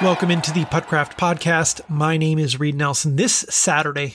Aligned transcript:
Welcome 0.00 0.30
into 0.30 0.52
the 0.52 0.64
Puttcraft 0.66 1.16
podcast. 1.16 1.80
My 1.88 2.16
name 2.16 2.38
is 2.38 2.60
Reed 2.60 2.76
Nelson. 2.76 3.16
This 3.16 3.44
Saturday, 3.50 4.14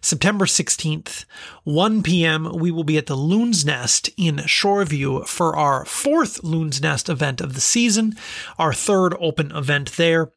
September 0.00 0.46
16th, 0.46 1.24
1 1.64 2.02
p.m., 2.02 2.52
we 2.54 2.70
will 2.70 2.84
be 2.84 2.98
at 2.98 3.06
the 3.06 3.16
Loon's 3.16 3.64
Nest 3.64 4.10
in 4.16 4.36
Shoreview 4.36 5.26
for 5.26 5.56
our 5.56 5.84
fourth 5.84 6.44
Loon's 6.44 6.80
Nest 6.80 7.08
event 7.08 7.40
of 7.40 7.54
the 7.54 7.60
season, 7.60 8.14
our 8.58 8.72
third 8.72 9.14
open 9.20 9.50
event 9.52 9.92
there. 9.96 10.30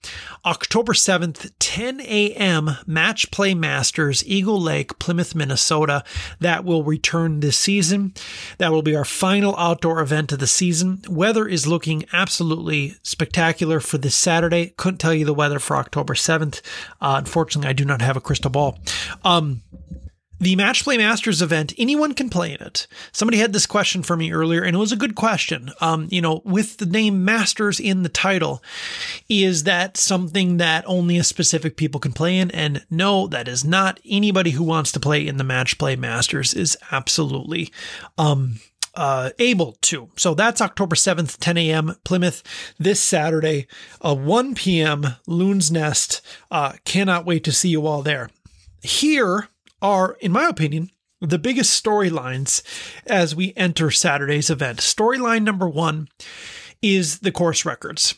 October 0.46 0.94
7th, 0.94 1.52
10 1.60 2.02
a.m., 2.02 2.72
Match 2.88 3.30
Play 3.32 3.54
Masters, 3.54 4.26
Eagle 4.26 4.60
Lake, 4.60 4.98
Plymouth, 5.00 5.36
Minnesota. 5.36 6.04
That 6.40 6.66
will 6.66 6.84
return 6.84 7.40
this 7.40 7.58
season. 7.58 8.14
That 8.58 8.72
will 8.72 8.82
be 8.82 8.96
our 8.96 9.06
final 9.06 9.56
outdoor 9.58 10.02
event 10.02 10.32
of 10.32 10.40
the 10.40 10.48
season. 10.48 11.02
Weather 11.10 11.48
is 11.48 11.68
looking 11.68 12.06
absolutely 12.14 12.96
spectacular 13.04 13.80
for 13.80 13.98
this 13.98 14.16
Saturday. 14.16 14.74
Couldn't 14.78 15.00
tell 15.00 15.14
you 15.14 15.26
the 15.26 15.34
weather 15.34 15.60
for 15.60 15.78
October 15.78 16.14
7th. 16.14 16.62
Uh, 17.02 17.16
unfortunately, 17.18 17.70
I 17.70 17.74
do 17.74 17.86
not 17.86 18.02
have 18.02 18.18
a 18.18 18.22
crystal 18.22 18.52
ball. 18.52 18.80
Um, 19.30 19.62
the 20.40 20.56
Match 20.56 20.84
Play 20.84 20.98
Masters 20.98 21.42
event, 21.42 21.74
anyone 21.78 22.14
can 22.14 22.30
play 22.30 22.54
in 22.54 22.62
it. 22.62 22.88
Somebody 23.12 23.38
had 23.38 23.52
this 23.52 23.66
question 23.68 24.02
for 24.02 24.16
me 24.16 24.32
earlier, 24.32 24.64
and 24.64 24.74
it 24.74 24.80
was 24.80 24.94
a 24.94 24.98
good 24.98 25.14
question. 25.14 25.70
Um, 25.82 26.08
you 26.10 26.22
know, 26.22 26.42
with 26.46 26.78
the 26.78 26.86
name 26.86 27.26
Masters 27.26 27.80
in 27.80 28.04
the 28.04 28.10
title, 28.10 28.64
is 29.28 29.66
that 29.66 29.98
something 29.98 30.58
that 30.58 30.86
only 30.88 31.18
a 31.18 31.24
specific 31.24 31.76
people 31.76 32.00
can 32.00 32.14
play 32.14 32.38
in? 32.38 32.50
And 32.52 32.86
no, 32.90 33.28
that 33.28 33.48
is 33.48 33.66
not. 33.66 34.00
Anybody 34.10 34.52
who 34.52 34.64
wants 34.64 34.92
to 34.94 35.00
play 35.00 35.28
in 35.28 35.38
the 35.38 35.44
Match 35.44 35.78
Play 35.78 35.96
Masters 35.96 36.54
is 36.54 36.78
absolutely 36.90 37.70
um, 38.18 38.62
uh, 38.96 39.32
able 39.40 39.74
to. 39.82 40.10
So 40.16 40.34
that's 40.34 40.62
October 40.62 40.96
7th, 40.96 41.38
10 41.40 41.58
a.m. 41.58 41.96
Plymouth 42.06 42.44
this 42.80 43.02
Saturday, 43.02 43.68
uh, 44.02 44.16
1 44.16 44.56
p.m. 44.56 45.06
Loon's 45.28 45.70
Nest. 45.70 46.22
Uh, 46.50 46.74
cannot 46.86 47.26
wait 47.26 47.44
to 47.44 47.52
see 47.52 47.70
you 47.70 47.86
all 47.86 48.02
there. 48.02 48.30
Here 48.82 49.50
are, 49.82 50.18
in 50.20 50.32
my 50.32 50.48
opinion, 50.48 50.92
the 51.22 51.40
biggest 51.40 51.84
storylines 51.84 52.62
as 53.06 53.36
we 53.36 53.54
enter 53.58 53.92
Saturday's 53.92 54.50
event. 54.50 54.80
Storyline 54.80 55.44
number 55.44 55.68
one 55.68 56.08
is 56.82 57.20
the 57.20 57.32
course 57.32 57.66
records. 57.66 58.16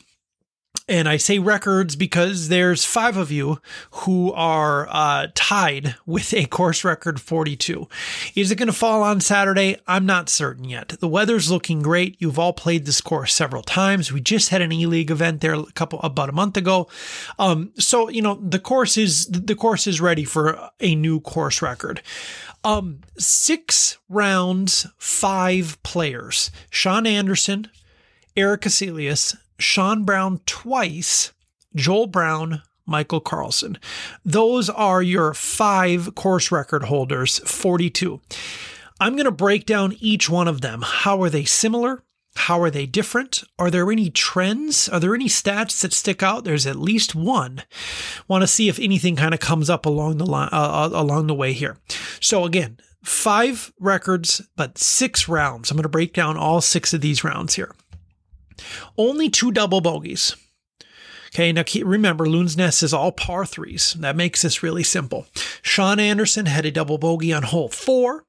And 0.88 1.08
I 1.08 1.18
say 1.18 1.40
records 1.40 1.96
because 1.96 2.50
there's 2.50 2.84
five 2.84 3.16
of 3.16 3.32
you 3.32 3.62
who 3.92 4.34
are 4.34 4.88
uh, 4.90 5.28
tied 5.36 5.96
with 6.06 6.34
a 6.34 6.46
course 6.46 6.84
record 6.84 7.22
42. 7.22 7.88
Is 8.36 8.52
it 8.52 8.58
going 8.58 8.68
to 8.68 8.74
fall 8.74 9.04
on 9.04 9.22
Saturday? 9.22 9.78
I'm 9.88 10.06
not 10.06 10.28
certain 10.28 10.66
yet. 10.66 10.90
The 11.00 11.08
weather's 11.08 11.52
looking 11.52 11.82
great. 11.82 12.18
You've 12.20 12.40
all 12.40 12.54
played 12.54 12.86
this 12.86 13.00
course 13.00 13.34
several 13.34 13.64
times. 13.64 14.12
We 14.12 14.22
just 14.22 14.50
had 14.50 14.62
an 14.62 14.72
E 14.72 14.86
League 14.86 15.12
event 15.12 15.42
there 15.42 15.54
a 15.54 15.72
couple 15.74 16.00
about 16.02 16.30
a 16.30 16.34
month 16.34 16.58
ago. 16.58 16.88
Um, 17.40 17.72
so 17.78 18.10
you 18.10 18.22
know 18.22 18.36
the 18.36 18.60
course 18.60 18.98
is 18.98 19.28
the 19.28 19.56
course 19.56 19.88
is 19.88 20.02
ready 20.02 20.24
for 20.24 20.72
a 20.80 20.96
new 20.96 21.20
course 21.20 21.62
record. 21.62 22.02
Um, 22.64 23.02
six 23.18 23.98
rounds, 24.10 24.88
five 24.98 25.82
players. 25.84 26.52
Sean 26.70 27.08
Anderson, 27.08 27.70
Erik 28.36 28.62
Haselius, 28.62 29.36
Sean 29.62 30.04
Brown 30.04 30.42
twice, 30.46 31.34
Joel 31.76 32.08
Brown, 32.08 32.62
Michael 32.86 33.22
Carlson. 33.22 33.78
Those 34.26 34.70
are 34.70 35.02
your 35.02 35.34
five 35.34 36.16
course 36.16 36.52
record 36.52 36.84
holders, 36.84 37.40
42. 37.40 38.22
I'm 39.00 39.14
going 39.14 39.26
to 39.26 39.32
break 39.32 39.66
down 39.66 39.96
each 40.00 40.30
one 40.30 40.48
of 40.48 40.62
them. 40.62 40.84
How 40.84 41.22
are 41.24 41.30
they 41.30 41.46
similar? 41.46 42.04
How 42.36 42.62
are 42.62 42.70
they 42.70 42.86
different? 42.86 43.44
Are 43.60 43.70
there 43.70 43.92
any 43.92 44.10
trends? 44.10 44.88
Are 44.90 45.00
there 45.00 45.16
any 45.16 45.28
stats 45.28 45.82
that 45.82 45.92
stick 45.92 46.24
out? 46.24 46.44
There's 46.44 46.66
at 46.66 46.78
least 46.78 47.14
one. 47.14 47.64
Want 48.28 48.42
to 48.42 48.48
see 48.48 48.70
if 48.70 48.80
anything 48.80 49.16
kind 49.16 49.34
of 49.34 49.40
comes 49.40 49.70
up 49.70 49.86
along 49.86 50.18
the 50.18 50.26
line, 50.26 50.50
uh, 50.52 50.90
along 50.94 51.28
the 51.28 51.36
way 51.36 51.52
here. 51.52 51.78
So 52.22 52.46
again, 52.46 52.78
five 53.04 53.74
records, 53.80 54.42
but 54.56 54.78
six 54.78 55.28
rounds. 55.28 55.72
I'm 55.72 55.78
going 55.78 55.84
to 55.84 55.90
break 55.90 56.14
down 56.14 56.38
all 56.38 56.62
six 56.62 56.94
of 56.94 57.02
these 57.02 57.24
rounds 57.24 57.56
here. 57.56 57.76
Only 58.98 59.30
two 59.30 59.52
double 59.52 59.82
bogeys. 59.82 60.36
Okay, 61.34 61.54
now 61.54 61.64
keep, 61.64 61.86
remember, 61.86 62.28
Loon's 62.28 62.58
Nest 62.58 62.84
is 62.84 62.94
all 62.94 63.14
par 63.14 63.46
threes. 63.46 63.94
That 63.94 64.18
makes 64.18 64.42
this 64.42 64.62
really 64.62 64.84
simple. 64.84 65.28
Sean 65.62 65.98
Anderson 66.00 66.46
had 66.46 66.66
a 66.66 66.72
double 66.72 66.98
bogey 66.98 67.32
on 67.32 67.44
hole 67.44 67.70
four. 67.70 68.26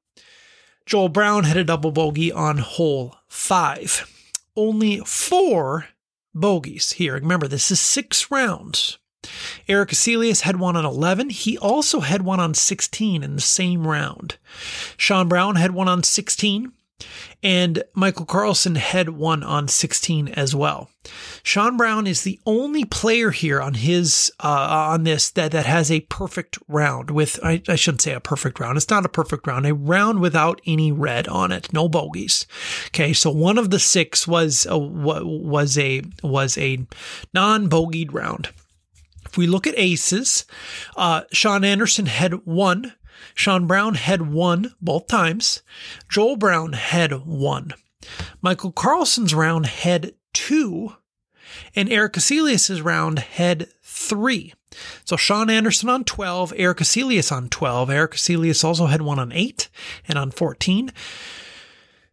Joel 0.85 1.09
Brown 1.09 1.43
had 1.43 1.57
a 1.57 1.63
double 1.65 1.91
bogey 1.91 2.31
on 2.31 2.59
hole 2.59 3.17
five. 3.27 4.09
Only 4.55 4.99
four 4.99 5.87
bogeys 6.33 6.93
here. 6.93 7.15
Remember, 7.15 7.47
this 7.47 7.71
is 7.71 7.79
six 7.79 8.31
rounds. 8.31 8.99
Erik 9.67 9.89
Haselius 9.89 10.41
had 10.41 10.59
one 10.59 10.75
on 10.75 10.85
11. 10.85 11.29
He 11.29 11.57
also 11.57 12.01
had 12.01 12.23
one 12.23 12.39
on 12.39 12.53
16 12.53 13.23
in 13.23 13.35
the 13.35 13.41
same 13.41 13.87
round. 13.87 14.37
Sean 14.97 15.27
Brown 15.27 15.55
had 15.55 15.71
one 15.71 15.87
on 15.87 16.03
16 16.03 16.71
and 17.41 17.83
Michael 17.93 18.25
Carlson 18.25 18.75
had 18.75 19.09
one 19.09 19.43
on 19.43 19.67
16 19.67 20.29
as 20.29 20.55
well. 20.55 20.89
Sean 21.43 21.75
Brown 21.75 22.07
is 22.07 22.23
the 22.23 22.39
only 22.45 22.85
player 22.85 23.31
here 23.31 23.61
on 23.61 23.73
his 23.73 24.31
uh, 24.39 24.87
on 24.91 25.03
this 25.03 25.29
that 25.31 25.51
that 25.51 25.65
has 25.65 25.91
a 25.91 26.01
perfect 26.01 26.57
round 26.67 27.11
with 27.11 27.39
I, 27.43 27.61
I 27.67 27.75
shouldn't 27.75 28.01
say 28.01 28.13
a 28.13 28.21
perfect 28.21 28.59
round. 28.59 28.77
It's 28.77 28.89
not 28.89 29.05
a 29.05 29.09
perfect 29.09 29.45
round. 29.45 29.65
A 29.65 29.73
round 29.73 30.21
without 30.21 30.61
any 30.65 30.91
red 30.91 31.27
on 31.27 31.51
it, 31.51 31.73
no 31.73 31.89
bogeys. 31.89 32.47
Okay, 32.87 33.11
so 33.11 33.29
one 33.29 33.57
of 33.57 33.69
the 33.69 33.79
six 33.79 34.25
was 34.27 34.65
a, 34.69 34.77
was 34.77 35.77
a 35.77 36.03
was 36.23 36.57
a 36.57 36.85
non 37.33 37.69
bogeyed 37.69 38.13
round. 38.13 38.49
If 39.25 39.37
we 39.37 39.47
look 39.47 39.65
at 39.65 39.73
aces, 39.77 40.45
uh, 40.95 41.23
Sean 41.31 41.65
Anderson 41.65 42.05
had 42.05 42.45
one 42.45 42.93
Sean 43.35 43.67
Brown 43.67 43.95
had 43.95 44.33
one 44.33 44.73
both 44.81 45.07
times. 45.07 45.61
Joel 46.09 46.37
Brown 46.37 46.73
had 46.73 47.25
one. 47.25 47.73
Michael 48.41 48.71
Carlson's 48.71 49.33
round 49.33 49.65
had 49.65 50.13
two. 50.33 50.93
And 51.75 51.91
Erik 51.91 52.13
Haselius' 52.13 52.83
round 52.83 53.19
had 53.19 53.67
three. 53.83 54.53
So 55.05 55.15
Sean 55.15 55.49
Anderson 55.49 55.89
on 55.89 56.03
12, 56.03 56.53
Erik 56.57 56.79
Haselius 56.79 57.31
on 57.31 57.49
12. 57.49 57.89
Erik 57.89 58.13
Haselius 58.13 58.63
also 58.63 58.87
had 58.87 59.01
one 59.01 59.19
on 59.19 59.31
8 59.31 59.69
and 60.07 60.17
on 60.17 60.31
14. 60.31 60.91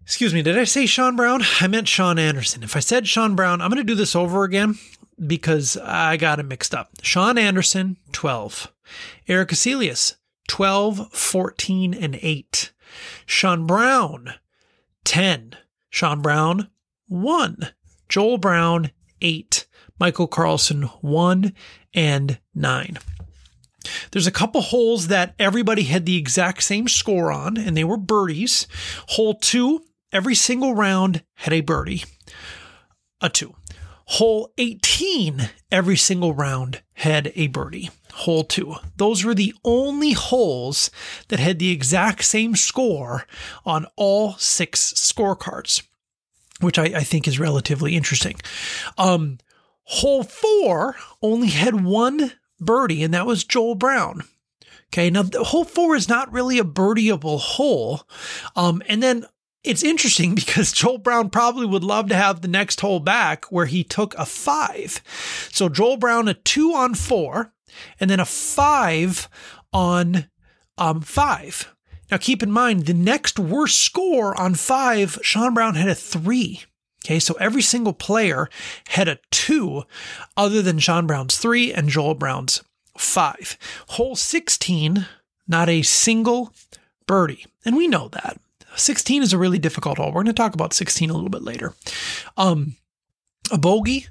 Excuse 0.02 0.34
me, 0.34 0.42
did 0.42 0.58
I 0.58 0.64
say 0.64 0.86
Sean 0.86 1.16
Brown? 1.16 1.42
I 1.60 1.68
meant 1.68 1.88
Sean 1.88 2.18
Anderson. 2.18 2.62
If 2.62 2.76
I 2.76 2.80
said 2.80 3.06
Sean 3.06 3.34
Brown, 3.34 3.60
I'm 3.60 3.70
going 3.70 3.78
to 3.78 3.84
do 3.84 3.94
this 3.94 4.16
over 4.16 4.44
again 4.44 4.76
because 5.24 5.76
I 5.76 6.16
got 6.16 6.40
it 6.40 6.44
mixed 6.44 6.74
up. 6.74 6.90
Sean 7.02 7.38
Anderson, 7.38 7.96
12. 8.12 8.72
Erik 9.28 9.50
Haselius, 9.50 10.16
12, 10.50 11.12
14, 11.12 11.94
and 11.94 12.18
8. 12.20 12.72
Sean 13.24 13.68
Brown, 13.68 14.34
10. 15.04 15.56
Sean 15.90 16.20
Brown, 16.22 16.68
1. 17.06 17.68
Joel 18.08 18.36
Brown, 18.36 18.90
8. 19.20 19.68
Michael 20.00 20.26
Carlson, 20.26 20.82
1 21.02 21.52
and 21.94 22.40
9. 22.52 22.98
There's 24.10 24.26
a 24.26 24.32
couple 24.32 24.60
holes 24.60 25.06
that 25.06 25.36
everybody 25.38 25.84
had 25.84 26.04
the 26.04 26.16
exact 26.16 26.64
same 26.64 26.88
score 26.88 27.30
on, 27.30 27.56
and 27.56 27.76
they 27.76 27.84
were 27.84 27.96
birdies. 27.96 28.66
Hole 29.10 29.34
2, 29.34 29.84
every 30.12 30.34
single 30.34 30.74
round 30.74 31.22
had 31.34 31.52
a 31.52 31.60
birdie. 31.60 32.02
A 33.20 33.28
2. 33.28 33.54
Hole 34.06 34.52
18, 34.58 35.48
every 35.70 35.96
single 35.96 36.34
round 36.34 36.82
had 36.94 37.30
a 37.36 37.46
birdie 37.46 37.90
hole 38.12 38.44
two. 38.44 38.74
Those 38.96 39.24
were 39.24 39.34
the 39.34 39.54
only 39.64 40.12
holes 40.12 40.90
that 41.28 41.40
had 41.40 41.58
the 41.58 41.70
exact 41.70 42.24
same 42.24 42.56
score 42.56 43.26
on 43.64 43.86
all 43.96 44.34
six 44.34 44.92
scorecards, 44.94 45.82
which 46.60 46.78
I, 46.78 46.84
I 46.84 47.02
think 47.02 47.26
is 47.26 47.38
relatively 47.38 47.96
interesting. 47.96 48.36
Um, 48.98 49.38
hole 49.84 50.22
four 50.22 50.96
only 51.22 51.48
had 51.48 51.84
one 51.84 52.32
birdie, 52.60 53.02
and 53.02 53.14
that 53.14 53.26
was 53.26 53.44
Joel 53.44 53.74
Brown. 53.74 54.22
Okay, 54.92 55.08
now 55.08 55.24
hole 55.44 55.64
four 55.64 55.94
is 55.94 56.08
not 56.08 56.32
really 56.32 56.58
a 56.58 56.64
birdieable 56.64 57.38
hole. 57.38 58.02
Um, 58.56 58.82
and 58.88 59.02
then 59.02 59.24
it's 59.62 59.82
interesting 59.82 60.34
because 60.34 60.72
Joel 60.72 60.98
Brown 60.98 61.30
probably 61.30 61.66
would 61.66 61.84
love 61.84 62.08
to 62.08 62.16
have 62.16 62.40
the 62.40 62.48
next 62.48 62.80
hole 62.80 63.00
back 63.00 63.46
where 63.46 63.66
he 63.66 63.84
took 63.84 64.14
a 64.14 64.26
five. 64.26 65.00
So 65.52 65.68
Joel 65.68 65.96
Brown, 65.96 66.28
a 66.28 66.34
two 66.34 66.72
on 66.72 66.94
four 66.94 67.52
and 67.98 68.10
then 68.10 68.20
a 68.20 68.24
five 68.24 69.28
on 69.72 70.28
um, 70.78 71.00
five. 71.00 71.74
Now, 72.10 72.16
keep 72.16 72.42
in 72.42 72.50
mind, 72.50 72.86
the 72.86 72.94
next 72.94 73.38
worst 73.38 73.78
score 73.78 74.38
on 74.40 74.54
five, 74.54 75.18
Sean 75.22 75.54
Brown 75.54 75.76
had 75.76 75.88
a 75.88 75.94
three. 75.94 76.64
Okay, 77.04 77.18
so 77.18 77.34
every 77.34 77.62
single 77.62 77.92
player 77.92 78.48
had 78.88 79.08
a 79.08 79.18
two 79.30 79.84
other 80.36 80.60
than 80.60 80.78
Sean 80.78 81.06
Brown's 81.06 81.38
three 81.38 81.72
and 81.72 81.88
Joel 81.88 82.14
Brown's 82.14 82.62
five. 82.98 83.56
Hole 83.88 84.16
16, 84.16 85.06
not 85.48 85.68
a 85.68 85.82
single 85.82 86.52
birdie. 87.06 87.46
And 87.64 87.76
we 87.76 87.88
know 87.88 88.08
that. 88.08 88.38
16 88.76 89.22
is 89.22 89.32
a 89.32 89.38
really 89.38 89.58
difficult 89.58 89.98
hole. 89.98 90.08
We're 90.08 90.22
going 90.22 90.26
to 90.26 90.32
talk 90.32 90.54
about 90.54 90.72
16 90.72 91.10
a 91.10 91.12
little 91.12 91.28
bit 91.28 91.42
later. 91.42 91.74
Um, 92.36 92.76
a 93.50 93.58
bogey, 93.58 94.06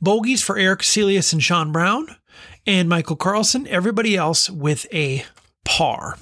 bogeys 0.00 0.42
for 0.42 0.58
Erik 0.58 0.80
Haselius 0.80 1.32
and 1.32 1.42
Sean 1.42 1.72
Brown, 1.72 2.08
and 2.66 2.88
Michael 2.88 3.16
Carlson. 3.16 3.66
Everybody 3.68 4.16
else 4.16 4.48
with 4.48 4.86
a 4.92 5.24
par. 5.64 6.18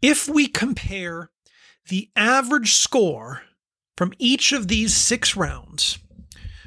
If 0.00 0.28
we 0.28 0.46
compare 0.46 1.30
the 1.88 2.10
average 2.16 2.72
score 2.74 3.42
from 3.96 4.12
each 4.18 4.52
of 4.52 4.68
these 4.68 4.94
six 4.94 5.36
rounds 5.36 5.98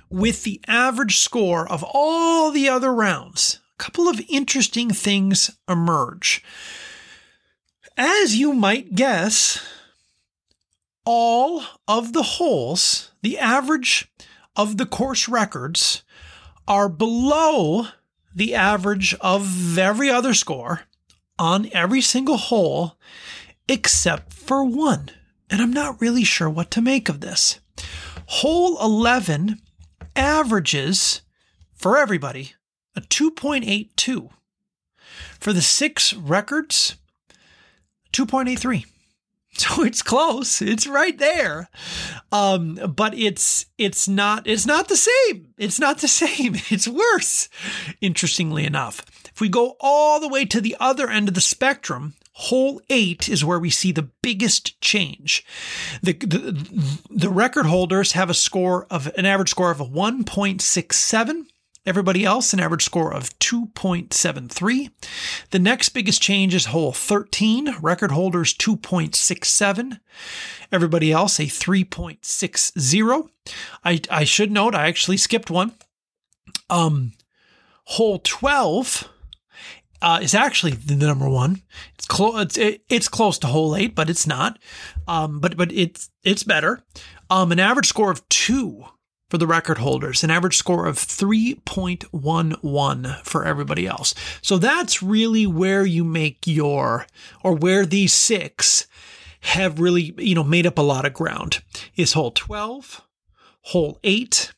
with 0.09 0.43
the 0.43 0.61
average 0.67 1.17
score 1.17 1.69
of 1.69 1.83
all 1.93 2.51
the 2.51 2.69
other 2.69 2.93
rounds, 2.93 3.59
a 3.77 3.83
couple 3.83 4.07
of 4.07 4.21
interesting 4.29 4.89
things 4.89 5.51
emerge. 5.67 6.43
As 7.97 8.35
you 8.35 8.53
might 8.53 8.95
guess, 8.95 9.65
all 11.05 11.63
of 11.87 12.13
the 12.13 12.23
holes, 12.23 13.11
the 13.21 13.37
average 13.39 14.11
of 14.55 14.77
the 14.77 14.85
course 14.85 15.27
records, 15.27 16.03
are 16.67 16.89
below 16.89 17.87
the 18.35 18.53
average 18.53 19.15
of 19.21 19.77
every 19.77 20.09
other 20.09 20.33
score 20.33 20.81
on 21.39 21.69
every 21.71 22.01
single 22.01 22.37
hole 22.37 22.97
except 23.67 24.33
for 24.33 24.63
one. 24.63 25.09
And 25.49 25.61
I'm 25.61 25.73
not 25.73 26.01
really 26.01 26.23
sure 26.23 26.49
what 26.49 26.69
to 26.71 26.81
make 26.81 27.09
of 27.09 27.21
this. 27.21 27.59
Hole 28.27 28.77
11 28.81 29.61
averages 30.15 31.21
for 31.73 31.97
everybody 31.97 32.53
a 32.95 33.01
2.82. 33.01 34.29
For 35.39 35.53
the 35.53 35.61
six 35.61 36.13
records, 36.13 36.95
2.83. 38.13 38.85
So 39.57 39.83
it's 39.83 40.01
close. 40.01 40.61
It's 40.61 40.85
right 40.85 41.17
there. 41.17 41.69
Um, 42.31 42.75
but 42.95 43.17
it's 43.17 43.65
it's 43.77 44.07
not 44.07 44.45
it's 44.45 44.65
not 44.65 44.89
the 44.89 44.97
same. 44.97 45.53
It's 45.57 45.79
not 45.79 45.99
the 45.99 46.07
same. 46.23 46.55
It's 46.69 46.87
worse. 46.87 47.47
Interestingly 48.01 48.65
enough. 48.65 49.05
If 49.33 49.39
we 49.41 49.49
go 49.49 49.77
all 49.79 50.19
the 50.19 50.27
way 50.27 50.45
to 50.45 50.61
the 50.61 50.75
other 50.79 51.09
end 51.09 51.27
of 51.29 51.33
the 51.35 51.41
spectrum, 51.41 52.15
hole 52.33 52.81
8 52.89 53.29
is 53.29 53.45
where 53.45 53.59
we 53.59 53.69
see 53.69 53.91
the 53.91 54.09
biggest 54.21 54.79
change. 54.81 55.45
The, 56.01 56.13
the 56.13 56.99
the 57.09 57.29
record 57.29 57.65
holders 57.65 58.11
have 58.11 58.29
a 58.29 58.33
score 58.33 58.87
of 58.89 59.07
an 59.17 59.25
average 59.25 59.49
score 59.49 59.71
of 59.71 59.79
a 59.79 59.85
1.67 59.85 61.45
Everybody 61.85 62.25
else, 62.25 62.51
an 62.51 62.59
average 62.59 62.83
score 62.83 63.13
of 63.13 63.37
2.73. 63.37 64.89
The 65.51 65.59
next 65.59 65.89
biggest 65.89 66.19
change 66.19 66.55
is 66.55 66.65
hole 66.65 66.91
13, 66.91 67.75
record 67.79 68.11
holders 68.11 68.55
2.67. 68.55 69.99
Everybody 70.71 71.11
else, 71.11 71.39
a 71.39 71.43
3.60. 71.43 73.29
I, 73.83 74.01
I 74.09 74.23
should 74.23 74.51
note, 74.51 74.73
I 74.73 74.87
actually 74.87 75.17
skipped 75.17 75.51
one. 75.51 75.73
Um, 76.71 77.13
hole 77.83 78.19
12 78.23 79.07
uh, 80.01 80.19
is 80.21 80.33
actually 80.33 80.71
the 80.71 80.95
number 80.95 81.29
one. 81.29 81.61
It's 81.93 82.05
close. 82.05 82.41
It's, 82.41 82.57
it, 82.57 82.81
it's 82.89 83.07
close 83.07 83.37
to 83.39 83.47
hole 83.47 83.75
eight, 83.75 83.95
but 83.95 84.09
it's 84.09 84.27
not. 84.27 84.59
Um, 85.07 85.39
but 85.39 85.55
but 85.57 85.71
it's 85.71 86.09
it's 86.23 86.43
better. 86.43 86.83
Um, 87.29 87.51
an 87.51 87.59
average 87.59 87.87
score 87.87 88.11
of 88.11 88.27
two 88.29 88.85
for 89.35 89.39
the 89.39 89.45
record 89.45 89.79
holders, 89.79 90.23
an 90.23 90.31
average 90.31 90.55
score 90.55 90.85
of 90.85 90.95
3.11 90.95 93.25
for 93.25 93.43
everybody 93.43 93.85
else. 93.85 94.15
So 94.41 94.57
that's 94.57 95.03
really 95.03 95.45
where 95.45 95.85
you 95.85 96.05
make 96.05 96.47
your, 96.47 97.05
or 97.43 97.53
where 97.53 97.85
these 97.85 98.13
six 98.13 98.87
have 99.41 99.81
really, 99.81 100.13
you 100.17 100.35
know, 100.35 100.43
made 100.45 100.65
up 100.65 100.77
a 100.77 100.81
lot 100.81 101.03
of 101.03 101.13
ground 101.13 101.61
is 101.97 102.13
hole 102.13 102.31
12, 102.31 103.01
hole 103.63 103.99
8, 104.05 104.53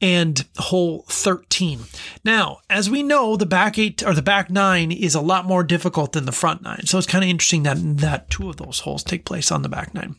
and 0.00 0.44
hole 0.56 1.04
13. 1.08 1.80
Now, 2.24 2.58
as 2.70 2.88
we 2.88 3.02
know, 3.02 3.36
the 3.36 3.44
back 3.44 3.76
eight 3.76 4.04
or 4.04 4.14
the 4.14 4.22
back 4.22 4.50
nine 4.50 4.92
is 4.92 5.16
a 5.16 5.20
lot 5.20 5.46
more 5.46 5.64
difficult 5.64 6.12
than 6.12 6.26
the 6.26 6.32
front 6.32 6.62
nine. 6.62 6.82
So 6.84 6.96
it's 6.96 7.08
kind 7.08 7.24
of 7.24 7.30
interesting 7.30 7.64
that 7.64 7.78
that 7.80 8.30
two 8.30 8.50
of 8.50 8.58
those 8.58 8.78
holes 8.80 9.02
take 9.02 9.24
place 9.24 9.50
on 9.50 9.62
the 9.62 9.68
back 9.68 9.94
nine. 9.94 10.14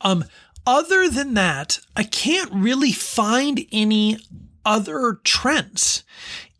Um, 0.00 0.24
other 0.66 1.08
than 1.08 1.34
that, 1.34 1.78
I 1.96 2.02
can't 2.02 2.52
really 2.52 2.92
find 2.92 3.64
any 3.72 4.18
other 4.64 5.20
trends. 5.24 6.02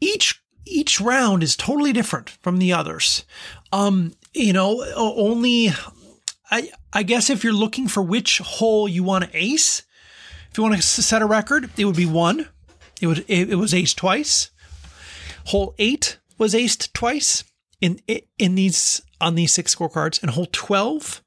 Each 0.00 0.40
each 0.64 1.00
round 1.00 1.42
is 1.42 1.56
totally 1.56 1.92
different 1.92 2.30
from 2.30 2.58
the 2.58 2.72
others. 2.72 3.24
Um, 3.72 4.14
you 4.34 4.52
know, 4.52 4.84
only 4.94 5.70
I 6.50 6.70
I 6.92 7.02
guess 7.02 7.30
if 7.30 7.44
you're 7.44 7.52
looking 7.52 7.88
for 7.88 8.02
which 8.02 8.38
hole 8.38 8.88
you 8.88 9.02
want 9.02 9.24
to 9.24 9.36
ace, 9.36 9.82
if 10.50 10.58
you 10.58 10.62
want 10.62 10.76
to 10.76 10.82
set 10.82 11.22
a 11.22 11.26
record, 11.26 11.70
it 11.76 11.84
would 11.84 11.96
be 11.96 12.06
one. 12.06 12.48
It 13.00 13.06
would 13.06 13.24
it, 13.28 13.50
it 13.50 13.56
was 13.56 13.74
ace 13.74 13.94
twice. 13.94 14.50
Hole 15.46 15.74
eight 15.78 16.18
was 16.38 16.54
aced 16.54 16.92
twice 16.92 17.44
in 17.80 18.00
in 18.38 18.54
these 18.54 19.02
on 19.20 19.34
these 19.34 19.52
six 19.52 19.74
scorecards, 19.74 20.20
and 20.22 20.32
hole 20.32 20.48
12 20.50 21.22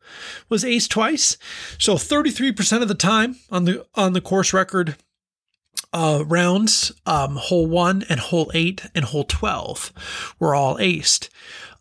was 0.50 0.64
ace 0.64 0.88
twice. 0.88 1.38
So 1.78 1.96
33% 1.96 2.82
of 2.82 2.88
the 2.88 2.96
time 2.96 3.38
on 3.50 3.66
the 3.66 3.86
on 3.96 4.14
the 4.14 4.22
course 4.22 4.54
record 4.54 4.96
uh, 5.94 6.24
rounds, 6.26 6.92
um, 7.06 7.36
hole 7.36 7.68
one 7.68 8.04
and 8.10 8.20
hole 8.20 8.52
eight 8.54 8.86
and 8.94 9.06
hole 9.06 9.24
12 9.24 10.34
were 10.40 10.54
all 10.54 10.78
aced. 10.78 11.30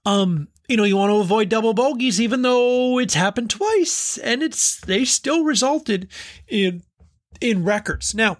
Um, 0.06 0.48
you 0.68 0.76
know, 0.76 0.84
you 0.84 0.96
want 0.96 1.10
to 1.10 1.20
avoid 1.20 1.48
double 1.48 1.74
bogeys, 1.74 2.20
even 2.20 2.42
though 2.42 2.98
it's 2.98 3.14
happened 3.14 3.50
twice, 3.50 4.18
and 4.18 4.42
it's 4.42 4.80
they 4.80 5.04
still 5.04 5.44
resulted 5.44 6.08
in 6.46 6.82
in 7.40 7.64
records. 7.64 8.14
Now, 8.14 8.38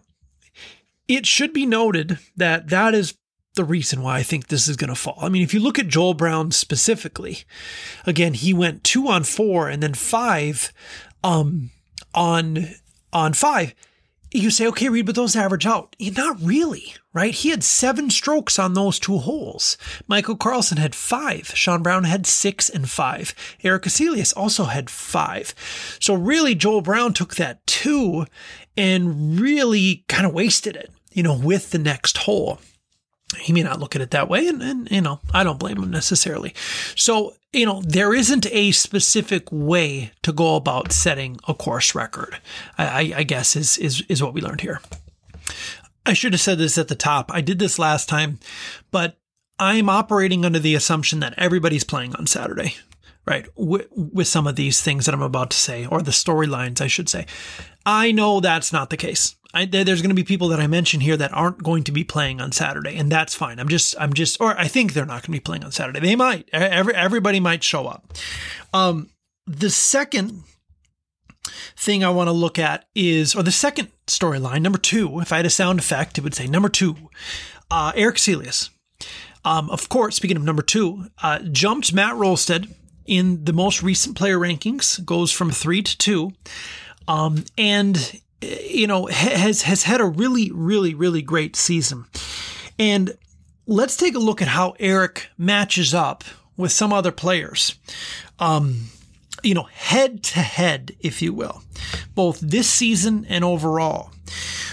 it 1.06 1.24
should 1.24 1.52
be 1.52 1.64
noted 1.66 2.18
that 2.36 2.68
that 2.68 2.94
is 2.94 3.16
the 3.58 3.64
reason 3.64 4.02
why 4.02 4.18
I 4.18 4.22
think 4.22 4.46
this 4.46 4.68
is 4.68 4.76
going 4.76 4.88
to 4.88 4.94
fall. 4.94 5.18
I 5.20 5.28
mean, 5.28 5.42
if 5.42 5.52
you 5.52 5.58
look 5.58 5.80
at 5.80 5.88
Joel 5.88 6.14
Brown 6.14 6.52
specifically, 6.52 7.40
again, 8.06 8.32
he 8.32 8.54
went 8.54 8.84
two 8.84 9.08
on 9.08 9.24
four 9.24 9.68
and 9.68 9.82
then 9.82 9.94
five 9.94 10.72
um, 11.24 11.70
on 12.14 12.68
on 13.12 13.32
five. 13.32 13.74
You 14.30 14.50
say, 14.50 14.66
okay, 14.68 14.88
Reed, 14.88 15.06
but 15.06 15.16
those 15.16 15.34
average 15.34 15.66
out. 15.66 15.96
Not 15.98 16.40
really, 16.40 16.94
right? 17.12 17.34
He 17.34 17.48
had 17.48 17.64
seven 17.64 18.10
strokes 18.10 18.60
on 18.60 18.74
those 18.74 19.00
two 19.00 19.18
holes. 19.18 19.76
Michael 20.06 20.36
Carlson 20.36 20.76
had 20.76 20.94
five. 20.94 21.50
Sean 21.54 21.82
Brown 21.82 22.04
had 22.04 22.26
six 22.26 22.68
and 22.68 22.88
five. 22.88 23.34
Erik 23.64 23.84
Haselius 23.84 24.36
also 24.36 24.64
had 24.64 24.88
five. 24.88 25.52
So 25.98 26.14
really, 26.14 26.54
Joel 26.54 26.82
Brown 26.82 27.12
took 27.12 27.34
that 27.36 27.66
two 27.66 28.26
and 28.76 29.40
really 29.40 30.04
kind 30.06 30.26
of 30.26 30.32
wasted 30.32 30.76
it, 30.76 30.92
you 31.12 31.24
know, 31.24 31.36
with 31.36 31.70
the 31.70 31.78
next 31.78 32.18
hole 32.18 32.60
he 33.36 33.52
may 33.52 33.62
not 33.62 33.78
look 33.80 33.94
at 33.94 34.02
it 34.02 34.10
that 34.10 34.28
way 34.28 34.46
and, 34.48 34.62
and 34.62 34.90
you 34.90 35.00
know 35.00 35.20
i 35.34 35.44
don't 35.44 35.58
blame 35.58 35.78
him 35.78 35.90
necessarily. 35.90 36.54
So 36.94 37.34
you 37.52 37.66
know 37.66 37.82
there 37.82 38.14
isn't 38.14 38.46
a 38.46 38.72
specific 38.72 39.50
way 39.50 40.12
to 40.22 40.32
go 40.32 40.56
about 40.56 40.92
setting 40.92 41.38
a 41.46 41.54
course 41.54 41.94
record 41.94 42.38
i, 42.76 43.12
I 43.16 43.22
guess 43.22 43.56
is, 43.56 43.78
is 43.78 44.02
is 44.08 44.22
what 44.22 44.34
we 44.34 44.40
learned 44.40 44.60
here. 44.60 44.80
I 46.06 46.14
should 46.14 46.32
have 46.32 46.40
said 46.40 46.58
this 46.58 46.78
at 46.78 46.88
the 46.88 46.94
top. 46.94 47.30
I 47.32 47.42
did 47.42 47.58
this 47.58 47.78
last 47.78 48.08
time 48.08 48.38
but 48.90 49.18
i'm 49.58 49.88
operating 49.88 50.44
under 50.44 50.58
the 50.58 50.74
assumption 50.74 51.20
that 51.20 51.34
everybody's 51.36 51.84
playing 51.84 52.14
on 52.16 52.26
saturday 52.26 52.74
right 53.26 53.46
with, 53.56 53.86
with 53.92 54.28
some 54.28 54.46
of 54.46 54.56
these 54.56 54.80
things 54.80 55.06
that 55.06 55.14
i'm 55.14 55.22
about 55.22 55.50
to 55.50 55.56
say 55.56 55.84
or 55.86 56.00
the 56.02 56.10
storylines 56.10 56.80
i 56.80 56.86
should 56.86 57.08
say. 57.08 57.26
I 57.86 58.12
know 58.12 58.40
that's 58.40 58.70
not 58.70 58.90
the 58.90 58.98
case 58.98 59.34
I, 59.54 59.64
there's 59.64 60.02
going 60.02 60.10
to 60.10 60.14
be 60.14 60.24
people 60.24 60.48
that 60.48 60.60
I 60.60 60.66
mention 60.66 61.00
here 61.00 61.16
that 61.16 61.32
aren't 61.32 61.62
going 61.62 61.84
to 61.84 61.92
be 61.92 62.04
playing 62.04 62.40
on 62.40 62.52
Saturday, 62.52 62.96
and 62.96 63.10
that's 63.10 63.34
fine. 63.34 63.58
I'm 63.58 63.68
just, 63.68 63.94
I'm 63.98 64.12
just, 64.12 64.40
or 64.40 64.58
I 64.58 64.68
think 64.68 64.92
they're 64.92 65.06
not 65.06 65.22
going 65.22 65.28
to 65.28 65.30
be 65.32 65.40
playing 65.40 65.64
on 65.64 65.72
Saturday. 65.72 66.00
They 66.00 66.16
might. 66.16 66.48
Every, 66.52 66.94
everybody 66.94 67.40
might 67.40 67.64
show 67.64 67.86
up. 67.86 68.12
Um, 68.74 69.08
the 69.46 69.70
second 69.70 70.42
thing 71.76 72.04
I 72.04 72.10
want 72.10 72.28
to 72.28 72.32
look 72.32 72.58
at 72.58 72.86
is, 72.94 73.34
or 73.34 73.42
the 73.42 73.50
second 73.50 73.88
storyline, 74.06 74.60
number 74.60 74.78
two. 74.78 75.20
If 75.20 75.32
I 75.32 75.38
had 75.38 75.46
a 75.46 75.50
sound 75.50 75.78
effect, 75.78 76.18
it 76.18 76.24
would 76.24 76.34
say 76.34 76.46
number 76.46 76.68
two. 76.68 76.96
Uh, 77.70 77.92
Erik 77.94 78.16
Haselius. 78.16 78.70
Um, 79.44 79.70
of 79.70 79.88
course, 79.88 80.16
speaking 80.16 80.36
of 80.36 80.42
number 80.42 80.62
two, 80.62 81.06
uh, 81.22 81.38
jumped 81.38 81.94
Matt 81.94 82.14
Rolstead 82.14 82.74
in 83.06 83.44
the 83.44 83.52
most 83.54 83.82
recent 83.82 84.16
player 84.16 84.38
rankings, 84.38 85.02
goes 85.04 85.32
from 85.32 85.50
three 85.50 85.82
to 85.82 85.96
two. 85.96 86.32
Um, 87.06 87.44
and 87.56 88.20
you 88.40 88.86
know, 88.86 89.06
has 89.06 89.62
has 89.62 89.82
had 89.82 90.00
a 90.00 90.06
really, 90.06 90.50
really, 90.52 90.94
really 90.94 91.22
great 91.22 91.56
season. 91.56 92.04
And 92.78 93.16
let's 93.66 93.96
take 93.96 94.14
a 94.14 94.20
look 94.20 94.40
at 94.40 94.48
how 94.48 94.74
Erik 94.78 95.28
matches 95.36 95.94
up 95.94 96.24
with 96.56 96.72
some 96.72 96.92
other 96.92 97.12
players. 97.12 97.74
Um, 98.38 98.88
you 99.42 99.54
know, 99.54 99.64
head 99.64 100.22
to 100.24 100.40
head, 100.40 100.96
if 101.00 101.22
you 101.22 101.32
will, 101.32 101.62
both 102.14 102.40
this 102.40 102.68
season 102.68 103.24
and 103.28 103.44
overall. 103.44 104.10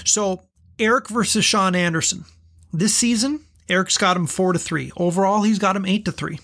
So 0.04 0.44
Erik 0.80 1.08
versus 1.10 1.46
Sean 1.46 1.76
Anderson. 1.76 2.26
This 2.74 2.94
season, 2.94 3.42
Erik's 3.70 3.98
got 3.98 4.18
him 4.18 4.28
four 4.28 4.54
to 4.54 4.60
three. 4.60 4.92
Overall, 4.98 5.44
he's 5.44 5.60
got 5.60 5.76
him 5.76 5.86
eight 5.86 6.06
to 6.06 6.12
three. 6.12 6.40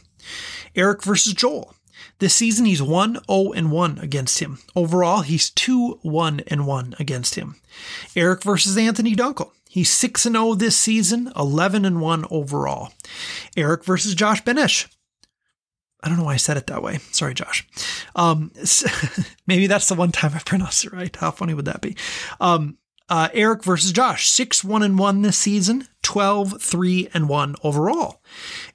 Erik 0.75 1.04
versus 1.04 1.34
Joel. 1.34 1.74
This 2.22 2.36
season, 2.36 2.66
he's 2.66 2.84
1 2.84 3.18
0 3.28 3.51
and 3.54 3.72
1 3.72 3.98
against 3.98 4.38
him. 4.38 4.60
Overall, 4.75 5.22
he's 5.22 5.50
2 5.50 6.01
1 6.04 6.42
and 6.46 6.68
1 6.68 6.94
against 7.00 7.34
him. 7.34 7.56
Erik 8.16 8.44
versus 8.44 8.78
Anthony 8.78 9.16
Dunkel. 9.16 9.50
He's 9.68 9.90
6 9.90 10.22
0 10.22 10.54
this 10.54 10.78
season, 10.78 11.34
11 11.36 11.84
and 11.84 12.00
1 12.00 12.25
overall. 12.30 12.94
Erik 13.58 13.84
versus 13.84 14.13
Josh 14.13 14.44
Benesh. 14.44 14.86
I 16.04 16.10
don't 16.10 16.18
know 16.20 16.25
why 16.25 16.36
I 16.36 16.38
said 16.38 16.58
it 16.58 16.68
that 16.68 16.84
way. 16.84 17.00
Sorry, 17.12 17.34
Josh. 17.34 17.68
Um, 18.16 18.51
maybe 19.48 19.66
that's 19.66 19.90
the 19.90 19.96
one 19.96 20.12
time 20.12 20.34
I 20.36 20.40
pronounced 20.46 20.86
it 20.86 20.94
right. 20.94 21.16
How 21.16 21.32
funny 21.32 21.56
would 21.56 21.66
that 21.66 21.82
be? 21.82 21.98
Um, 22.40 22.78
uh, 23.10 23.30
Erik 23.34 23.63
versus 23.63 23.92
Josh, 23.92 24.30
6 24.30 24.63
1 24.63 24.84
and 24.84 25.00
1 25.00 25.24
this 25.24 25.38
season, 25.38 25.88
12 26.04 26.62
3 26.62 27.10
and 27.16 27.28
1 27.28 27.56
overall. 27.63 28.22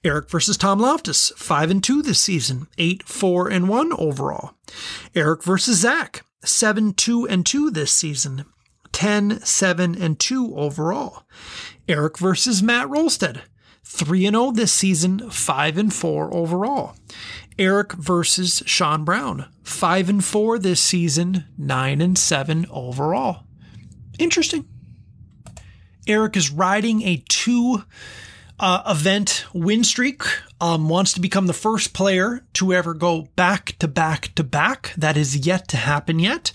Erik 0.05 0.31
versus 0.31 0.57
Tom 0.57 0.79
Loftus, 0.79 1.33
5 1.37 1.71
and 1.71 1.85
2 1.85 2.03
this 2.03 2.21
season, 2.21 2.67
8 2.79 3.03
4 3.05 3.49
and 3.49 3.69
1 3.69 3.93
overall. 3.95 4.55
Erik 5.15 5.43
versus 5.43 5.81
Zach, 5.81 6.25
7 6.45 6.93
2 6.93 7.27
and 7.29 7.45
2 7.45 7.71
this 7.71 7.93
season, 7.93 8.45
10 8.93 9.41
7 9.41 10.01
and 10.01 10.19
2 10.19 10.57
overall. 10.57 11.25
Erik 11.89 12.19
versus 12.19 12.63
Matt 12.63 12.89
Rolstead, 12.89 13.43
3 13.85 14.27
and 14.27 14.35
0 14.35 14.51
this 14.53 14.73
season, 14.73 15.31
5 15.31 15.79
and 15.79 15.93
4 15.93 16.35
overall. 16.35 16.97
Erik 17.59 17.93
versus 17.95 18.63
Sean 18.67 19.05
Brown, 19.05 19.47
5 19.63 20.09
and 20.09 20.25
4 20.25 20.59
this 20.59 20.81
season, 20.81 21.45
9 21.57 22.01
and 22.01 22.19
7 22.19 22.67
overall. 22.71 23.45
Interesting. 24.19 24.67
Erik 26.07 26.37
is 26.37 26.51
riding 26.51 27.03
a 27.03 27.23
two 27.29 27.83
uh, 28.59 28.83
event 28.87 29.47
win 29.53 29.85
streak. 29.85 30.23
Um, 30.59 30.89
wants 30.89 31.13
to 31.13 31.21
become 31.21 31.47
the 31.47 31.53
first 31.53 31.93
player 31.93 32.43
to 32.55 32.73
ever 32.73 32.95
go 32.95 33.29
back 33.37 33.77
to 33.79 33.89
back 33.89 34.35
to 34.37 34.45
back. 34.45 34.95
That 34.97 35.17
is 35.17 35.47
yet 35.47 35.69
to 35.69 35.77
happen 35.77 36.19
yet. 36.19 36.53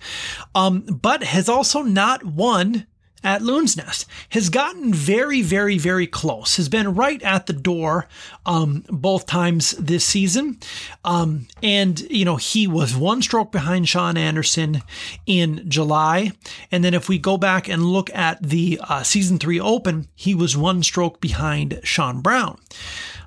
Um, 0.55 0.81
but 0.81 1.24
has 1.24 1.48
also 1.48 1.84
not 1.84 2.25
won 2.25 2.88
at 3.23 3.41
Loon's 3.41 3.77
Nest 3.77 4.05
has 4.29 4.49
gotten 4.49 4.93
very, 4.93 5.41
very, 5.41 5.77
very 5.77 6.07
close, 6.07 6.57
has 6.57 6.69
been 6.69 6.95
right 6.95 7.21
at 7.21 7.45
the 7.45 7.53
door 7.53 8.07
um, 8.45 8.83
both 8.89 9.25
times 9.25 9.71
this 9.71 10.05
season. 10.05 10.59
Um, 11.05 11.47
and, 11.61 11.99
you 12.01 12.25
know, 12.25 12.37
he 12.37 12.67
was 12.67 12.95
one 12.95 13.21
stroke 13.21 13.51
behind 13.51 13.87
Sean 13.87 14.17
Anderson 14.17 14.81
in 15.25 15.69
July. 15.69 16.31
And 16.71 16.83
then 16.83 16.93
if 16.93 17.07
we 17.09 17.19
go 17.19 17.37
back 17.37 17.67
and 17.67 17.85
look 17.85 18.09
at 18.15 18.41
the 18.41 18.79
uh, 18.87 19.03
season 19.03 19.37
three 19.37 19.59
open, 19.59 20.07
he 20.15 20.33
was 20.33 20.57
one 20.57 20.83
stroke 20.83 21.21
behind 21.21 21.79
Sean 21.83 22.21
Brown. 22.21 22.57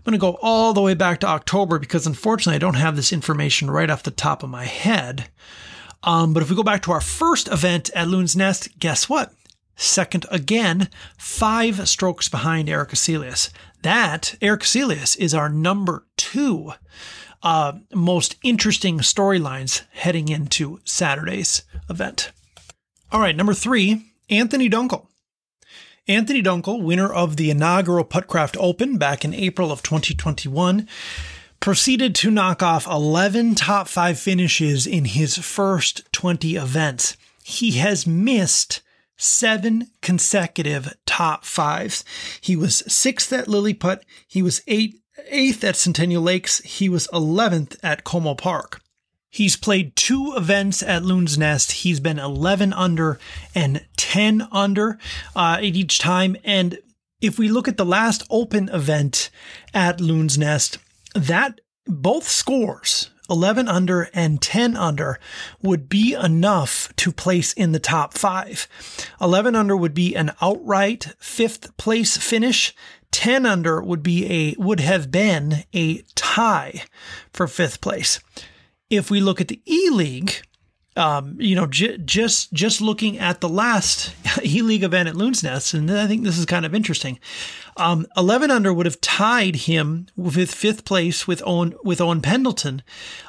I'm 0.06 0.10
going 0.10 0.12
to 0.12 0.18
go 0.18 0.38
all 0.42 0.74
the 0.74 0.82
way 0.82 0.94
back 0.94 1.20
to 1.20 1.26
October 1.26 1.78
because 1.78 2.06
unfortunately 2.06 2.56
I 2.56 2.58
don't 2.58 2.74
have 2.74 2.96
this 2.96 3.12
information 3.12 3.70
right 3.70 3.88
off 3.88 4.02
the 4.02 4.10
top 4.10 4.42
of 4.42 4.50
my 4.50 4.64
head. 4.64 5.28
Um, 6.02 6.34
but 6.34 6.42
if 6.42 6.50
we 6.50 6.56
go 6.56 6.62
back 6.62 6.82
to 6.82 6.92
our 6.92 7.00
first 7.00 7.48
event 7.48 7.88
at 7.94 8.08
Loon's 8.08 8.36
Nest, 8.36 8.78
guess 8.78 9.08
what? 9.08 9.32
Second 9.76 10.26
again, 10.30 10.88
five 11.18 11.88
strokes 11.88 12.28
behind 12.28 12.68
Erik 12.68 12.90
Haselius. 12.90 13.50
That, 13.82 14.36
Erik 14.40 14.62
Haselius, 14.62 15.16
is 15.18 15.34
our 15.34 15.48
number 15.48 16.06
two 16.16 16.72
uh, 17.42 17.72
most 17.92 18.36
interesting 18.42 19.00
storylines 19.00 19.82
heading 19.92 20.28
into 20.28 20.80
Saturday's 20.84 21.62
event. 21.90 22.32
All 23.12 23.20
right, 23.20 23.36
number 23.36 23.54
three, 23.54 24.12
Anthony 24.30 24.70
Dunkel. 24.70 25.06
Anthony 26.08 26.42
Dunkel, 26.42 26.82
winner 26.82 27.12
of 27.12 27.36
the 27.36 27.50
inaugural 27.50 28.04
Puttcraft 28.04 28.56
Open 28.58 28.98
back 28.98 29.24
in 29.24 29.34
April 29.34 29.70
of 29.70 29.82
2021, 29.82 30.88
proceeded 31.60 32.14
to 32.14 32.30
knock 32.30 32.62
off 32.62 32.86
11 32.86 33.54
top 33.54 33.88
five 33.88 34.18
finishes 34.18 34.86
in 34.86 35.04
his 35.04 35.38
first 35.38 36.10
20 36.12 36.56
events. 36.56 37.16
He 37.42 37.72
has 37.72 38.06
missed 38.06 38.82
seven 39.24 39.90
consecutive 40.02 40.94
top 41.06 41.44
fives. 41.44 42.04
He 42.40 42.56
was 42.56 42.82
sixth 42.92 43.32
at 43.32 43.48
Lilliput. 43.48 44.04
He 44.26 44.42
was 44.42 44.62
eight, 44.66 45.00
eighth 45.28 45.64
at 45.64 45.76
Centennial 45.76 46.22
Lakes. 46.22 46.58
He 46.58 46.88
was 46.88 47.08
11th 47.12 47.76
at 47.82 48.04
Como 48.04 48.34
Park. 48.34 48.80
He's 49.30 49.56
played 49.56 49.96
two 49.96 50.34
events 50.36 50.82
at 50.82 51.04
Loon's 51.04 51.36
Nest. 51.36 51.72
He's 51.72 51.98
been 51.98 52.20
11 52.20 52.72
under 52.72 53.18
and 53.54 53.84
10 53.96 54.46
under 54.52 54.98
uh, 55.34 55.56
at 55.58 55.64
each 55.64 55.98
time. 55.98 56.36
And 56.44 56.78
if 57.20 57.36
we 57.38 57.48
look 57.48 57.66
at 57.66 57.76
the 57.76 57.84
last 57.84 58.22
open 58.30 58.68
event 58.68 59.30
at 59.72 60.00
Loon's 60.00 60.38
Nest, 60.38 60.78
that 61.14 61.60
both 61.86 62.28
scores 62.28 63.10
11 63.30 63.68
under 63.68 64.10
and 64.12 64.40
10 64.40 64.76
under 64.76 65.18
would 65.62 65.88
be 65.88 66.14
enough 66.14 66.92
to 66.96 67.12
place 67.12 67.52
in 67.52 67.72
the 67.72 67.78
top 67.78 68.14
five. 68.14 68.68
11 69.20 69.56
under 69.56 69.76
would 69.76 69.94
be 69.94 70.14
an 70.14 70.32
outright 70.40 71.14
fifth 71.18 71.76
place 71.76 72.16
finish. 72.16 72.74
10 73.12 73.46
under 73.46 73.80
would 73.80 74.02
be 74.02 74.26
a, 74.30 74.60
would 74.60 74.80
have 74.80 75.10
been 75.10 75.64
a 75.72 76.02
tie 76.14 76.82
for 77.32 77.46
fifth 77.46 77.80
place. 77.80 78.20
If 78.90 79.10
we 79.10 79.20
look 79.20 79.40
at 79.40 79.48
the 79.48 79.62
E 79.66 79.88
League, 79.90 80.42
um, 80.96 81.36
you 81.40 81.56
know, 81.56 81.66
j- 81.66 81.98
just 81.98 82.52
just 82.52 82.80
looking 82.80 83.18
at 83.18 83.40
the 83.40 83.48
last 83.48 84.14
E 84.44 84.62
League 84.62 84.84
event 84.84 85.08
at 85.08 85.16
Loon's 85.16 85.42
Nest, 85.42 85.74
and 85.74 85.90
I 85.90 86.06
think 86.06 86.22
this 86.22 86.38
is 86.38 86.46
kind 86.46 86.64
of 86.64 86.74
interesting. 86.74 87.18
Um, 87.76 88.06
Eleven 88.16 88.50
under 88.50 88.72
would 88.72 88.86
have 88.86 89.00
tied 89.00 89.56
him 89.56 90.06
with 90.16 90.54
fifth 90.54 90.84
place 90.84 91.26
with 91.26 91.42
Owen 91.44 91.74
with 91.82 92.00
Owen 92.00 92.20
Pendleton. 92.20 92.82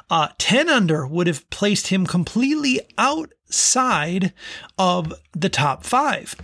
Uh, 0.08 0.28
Ten 0.38 0.68
under 0.68 1.06
would 1.06 1.26
have 1.26 1.48
placed 1.50 1.88
him 1.88 2.06
completely 2.06 2.80
outside 2.96 4.32
of 4.78 5.12
the 5.32 5.48
top 5.48 5.84
five. 5.84 6.36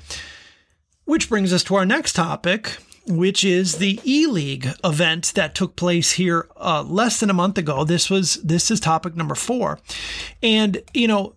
Which 1.04 1.28
brings 1.28 1.52
us 1.52 1.64
to 1.64 1.74
our 1.74 1.84
next 1.86 2.14
topic, 2.14 2.78
which 3.06 3.44
is 3.44 3.76
the 3.76 4.00
E 4.04 4.26
League 4.26 4.68
event 4.84 5.32
that 5.34 5.54
took 5.54 5.76
place 5.76 6.12
here 6.12 6.48
uh, 6.56 6.82
less 6.82 7.20
than 7.20 7.30
a 7.30 7.34
month 7.34 7.58
ago. 7.58 7.84
This 7.84 8.08
was 8.08 8.34
this 8.42 8.70
is 8.70 8.80
topic 8.80 9.16
number 9.16 9.34
four, 9.34 9.78
and 10.42 10.82
you 10.94 11.08
know 11.08 11.34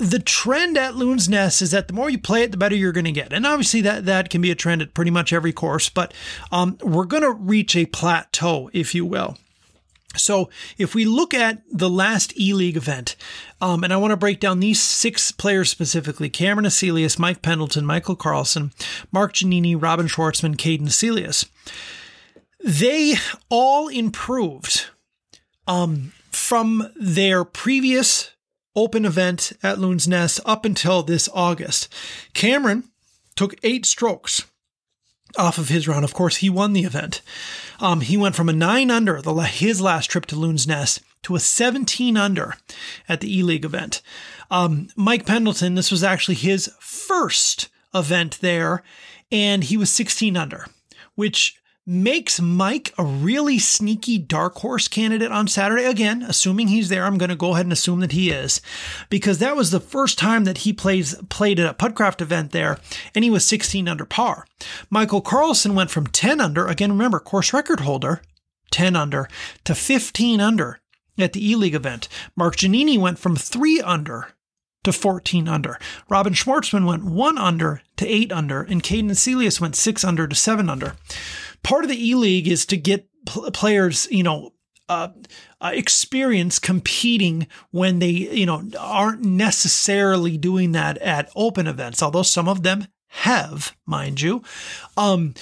the 0.00 0.18
trend 0.18 0.78
at 0.78 0.96
Loon's 0.96 1.28
Nest 1.28 1.60
is 1.60 1.72
that 1.72 1.86
the 1.86 1.92
more 1.92 2.08
you 2.08 2.18
play 2.18 2.42
it, 2.42 2.52
the 2.52 2.56
better 2.56 2.74
you're 2.74 2.90
going 2.90 3.04
to 3.04 3.12
get. 3.12 3.34
And 3.34 3.46
obviously, 3.46 3.82
that, 3.82 4.06
that 4.06 4.30
can 4.30 4.40
be 4.40 4.50
a 4.50 4.54
trend 4.54 4.80
at 4.80 4.94
pretty 4.94 5.10
much 5.10 5.30
every 5.30 5.52
course, 5.52 5.90
but 5.90 6.14
um, 6.50 6.78
we're 6.82 7.04
going 7.04 7.22
to 7.22 7.32
reach 7.32 7.76
a 7.76 7.84
plateau, 7.84 8.70
if 8.72 8.94
you 8.94 9.04
will. 9.04 9.36
So, 10.16 10.50
if 10.76 10.94
we 10.94 11.04
look 11.04 11.32
at 11.32 11.62
the 11.70 11.88
last 11.88 12.38
E 12.38 12.52
League 12.52 12.76
event, 12.76 13.14
um, 13.60 13.84
and 13.84 13.92
I 13.92 13.96
want 13.96 14.10
to 14.10 14.16
break 14.16 14.40
down 14.40 14.58
these 14.58 14.82
six 14.82 15.30
players 15.30 15.70
specifically 15.70 16.28
Cameron 16.28 16.66
Haselius, 16.66 17.18
Mike 17.18 17.42
Pendleton, 17.42 17.86
Michael 17.86 18.16
Carlson, 18.16 18.72
Mark 19.12 19.34
Giannini, 19.34 19.80
Robin 19.80 20.08
Schwartzman, 20.08 20.56
Caden 20.56 20.88
Haselius, 20.88 21.48
they 22.62 23.14
all 23.48 23.88
improved 23.88 24.86
um, 25.66 26.12
from 26.30 26.90
their 26.96 27.44
previous 27.44 28.32
open 28.74 29.04
event 29.04 29.52
at 29.62 29.78
Loon's 29.78 30.08
Nest 30.08 30.40
up 30.44 30.64
until 30.64 31.02
this 31.02 31.28
August. 31.32 31.92
Cameron 32.34 32.84
took 33.36 33.54
eight 33.62 33.86
strokes 33.86 34.49
off 35.36 35.58
of 35.58 35.68
his 35.68 35.86
round. 35.86 36.04
Of 36.04 36.14
course, 36.14 36.36
he 36.36 36.50
won 36.50 36.72
the 36.72 36.84
event. 36.84 37.22
Um, 37.78 38.00
he 38.00 38.16
went 38.16 38.34
from 38.34 38.48
a 38.48 38.54
nine 38.54 38.90
under 38.90 39.20
the 39.22 39.34
his 39.42 39.80
last 39.80 40.10
trip 40.10 40.26
to 40.26 40.36
Loon's 40.36 40.66
Nest 40.66 41.00
to 41.22 41.36
a 41.36 41.40
17 41.40 42.16
under 42.16 42.54
at 43.08 43.20
the 43.20 43.38
E 43.38 43.42
League 43.42 43.64
event. 43.64 44.02
Um, 44.50 44.88
Mike 44.96 45.26
Pendleton, 45.26 45.74
this 45.74 45.90
was 45.90 46.02
actually 46.02 46.34
his 46.34 46.72
first 46.80 47.68
event 47.94 48.38
there, 48.40 48.82
and 49.30 49.64
he 49.64 49.76
was 49.76 49.90
16 49.90 50.36
under, 50.36 50.66
which 51.14 51.59
makes 51.86 52.40
Mike 52.40 52.92
a 52.98 53.04
really 53.04 53.58
sneaky 53.58 54.18
dark 54.18 54.56
horse 54.56 54.86
candidate 54.86 55.32
on 55.32 55.48
Saturday. 55.48 55.84
Again, 55.84 56.22
assuming 56.22 56.68
he's 56.68 56.88
there, 56.88 57.04
I'm 57.04 57.18
going 57.18 57.30
to 57.30 57.36
go 57.36 57.54
ahead 57.54 57.66
and 57.66 57.72
assume 57.72 58.00
that 58.00 58.12
he 58.12 58.30
is, 58.30 58.60
because 59.08 59.38
that 59.38 59.56
was 59.56 59.70
the 59.70 59.80
first 59.80 60.18
time 60.18 60.44
that 60.44 60.58
he 60.58 60.72
plays 60.72 61.14
played 61.28 61.58
at 61.58 61.70
a 61.70 61.74
Puttcraft 61.74 62.20
event 62.20 62.52
there, 62.52 62.78
and 63.14 63.24
he 63.24 63.30
was 63.30 63.44
16 63.44 63.88
under 63.88 64.04
par. 64.04 64.46
Michael 64.90 65.20
Carlson 65.20 65.74
went 65.74 65.90
from 65.90 66.06
10 66.06 66.40
under, 66.40 66.66
again, 66.66 66.92
remember, 66.92 67.18
course 67.18 67.52
record 67.52 67.80
holder, 67.80 68.22
10 68.70 68.94
under, 68.94 69.28
to 69.64 69.74
15 69.74 70.40
under 70.40 70.80
at 71.18 71.32
the 71.32 71.50
E 71.50 71.56
League 71.56 71.74
event. 71.74 72.08
Mark 72.36 72.56
Giannini 72.56 72.98
went 72.98 73.18
from 73.18 73.36
3 73.36 73.80
under 73.80 74.28
to 74.84 74.92
14 74.92 75.48
under. 75.48 75.78
Robin 76.08 76.32
Schwartzman 76.32 76.86
went 76.86 77.04
1 77.04 77.36
under 77.36 77.82
to 77.96 78.06
8 78.06 78.32
under, 78.32 78.62
and 78.62 78.82
Caden 78.82 79.10
Haselius 79.10 79.60
went 79.60 79.76
6 79.76 80.04
under 80.04 80.26
to 80.26 80.34
7 80.34 80.70
under 80.70 80.94
part 81.62 81.84
of 81.84 81.90
the 81.90 82.08
E 82.08 82.14
League 82.14 82.48
is 82.48 82.66
to 82.66 82.76
get 82.76 83.08
pl- 83.26 83.50
players, 83.50 84.08
you 84.10 84.22
know, 84.22 84.52
uh, 84.88 85.08
uh, 85.60 85.70
experience 85.72 86.58
competing 86.58 87.46
when 87.70 88.00
they, 88.00 88.08
you 88.08 88.44
know, 88.46 88.62
aren't 88.78 89.22
necessarily 89.22 90.36
doing 90.36 90.72
that 90.72 90.98
at 90.98 91.30
open 91.36 91.66
events, 91.66 92.02
although 92.02 92.24
some 92.24 92.48
of 92.48 92.62
them 92.62 92.86
have, 93.08 93.76
mind 93.86 94.20
you. 94.20 94.42
Um, 94.96 95.34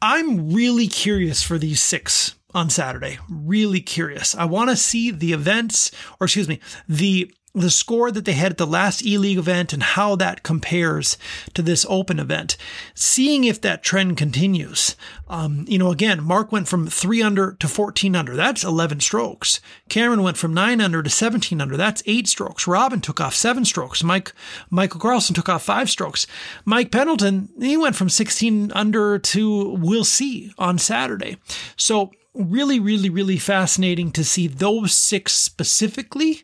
I'm 0.00 0.52
really 0.52 0.86
curious 0.86 1.42
for 1.42 1.58
these 1.58 1.80
six 1.80 2.36
on 2.52 2.70
Saturday. 2.70 3.18
Really 3.28 3.80
curious. 3.80 4.34
I 4.34 4.44
want 4.44 4.70
to 4.70 4.76
see 4.76 5.10
the 5.10 5.32
events, 5.32 5.90
or 6.20 6.26
excuse 6.26 6.48
me, 6.48 6.60
the 6.88 7.34
the 7.54 7.70
score 7.70 8.10
that 8.10 8.24
they 8.24 8.32
had 8.32 8.52
at 8.52 8.58
the 8.58 8.66
last 8.66 9.04
E 9.04 9.16
League 9.16 9.38
event 9.38 9.72
and 9.72 9.82
how 9.82 10.16
that 10.16 10.42
compares 10.42 11.16
to 11.54 11.62
this 11.62 11.86
Open 11.88 12.18
event, 12.18 12.56
seeing 12.94 13.44
if 13.44 13.60
that 13.60 13.84
trend 13.84 14.16
continues. 14.16 14.96
Um, 15.28 15.64
you 15.68 15.78
know, 15.78 15.92
again, 15.92 16.22
Mark 16.22 16.50
went 16.50 16.66
from 16.66 16.88
three 16.88 17.22
under 17.22 17.52
to 17.52 17.68
14 17.68 18.16
under. 18.16 18.34
That's 18.34 18.64
11 18.64 19.00
strokes. 19.00 19.60
Cameron 19.88 20.22
went 20.22 20.36
from 20.36 20.52
nine 20.52 20.80
under 20.80 21.02
to 21.02 21.10
17 21.10 21.60
under. 21.60 21.76
That's 21.76 22.02
eight 22.06 22.26
strokes. 22.26 22.66
Robin 22.66 23.00
took 23.00 23.20
off 23.20 23.34
seven 23.34 23.64
strokes. 23.64 24.02
Mike, 24.02 24.32
Michael 24.68 25.00
Carlson 25.00 25.34
took 25.34 25.48
off 25.48 25.62
five 25.62 25.88
strokes. 25.88 26.26
Mike 26.64 26.90
Pendleton, 26.90 27.50
he 27.60 27.76
went 27.76 27.94
from 27.94 28.08
16 28.08 28.72
under 28.72 29.18
to 29.18 29.76
we'll 29.78 30.04
see 30.04 30.52
on 30.58 30.78
Saturday. 30.78 31.36
So 31.76 32.10
really, 32.34 32.80
really, 32.80 33.10
really 33.10 33.38
fascinating 33.38 34.10
to 34.12 34.24
see 34.24 34.46
those 34.46 34.92
six 34.92 35.32
specifically. 35.32 36.42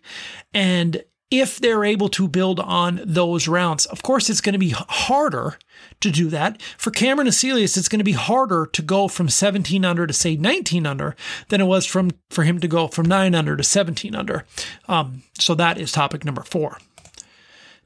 And 0.55 1.03
if 1.31 1.61
they're 1.61 1.85
able 1.85 2.09
to 2.09 2.27
build 2.27 2.59
on 2.59 3.01
those 3.05 3.47
rounds, 3.47 3.87
of 3.87 4.03
course, 4.03 4.29
it's 4.29 4.41
going 4.41 4.53
to 4.53 4.59
be 4.59 4.75
harder 4.75 5.57
to 6.01 6.11
do 6.11 6.29
that. 6.29 6.61
For 6.77 6.91
Cameron 6.91 7.29
Haselius, 7.29 7.77
it's 7.77 7.89
going 7.89 8.01
to 8.01 8.05
be 8.05 8.13
harder 8.13 8.67
to 8.73 8.83
go 8.83 9.07
from 9.07 9.29
17 9.29 9.85
under 9.85 10.07
to 10.07 10.13
say 10.13 10.37
19 10.37 10.87
under 10.87 11.15
than 11.49 11.61
it 11.61 11.67
was 11.67 11.87
from 11.87 12.11
for 12.31 12.43
him 12.43 12.59
to 12.61 12.69
go 12.69 12.89
from 12.89 13.07
9 13.07 13.35
under 13.35 13.57
to 13.57 13.63
17 13.63 14.15
under. 14.15 14.45
Um, 14.89 15.23
so 15.39 15.55
that 15.55 15.79
is 15.79 15.93
topic 15.93 16.25
number 16.25 16.43
four. 16.43 16.79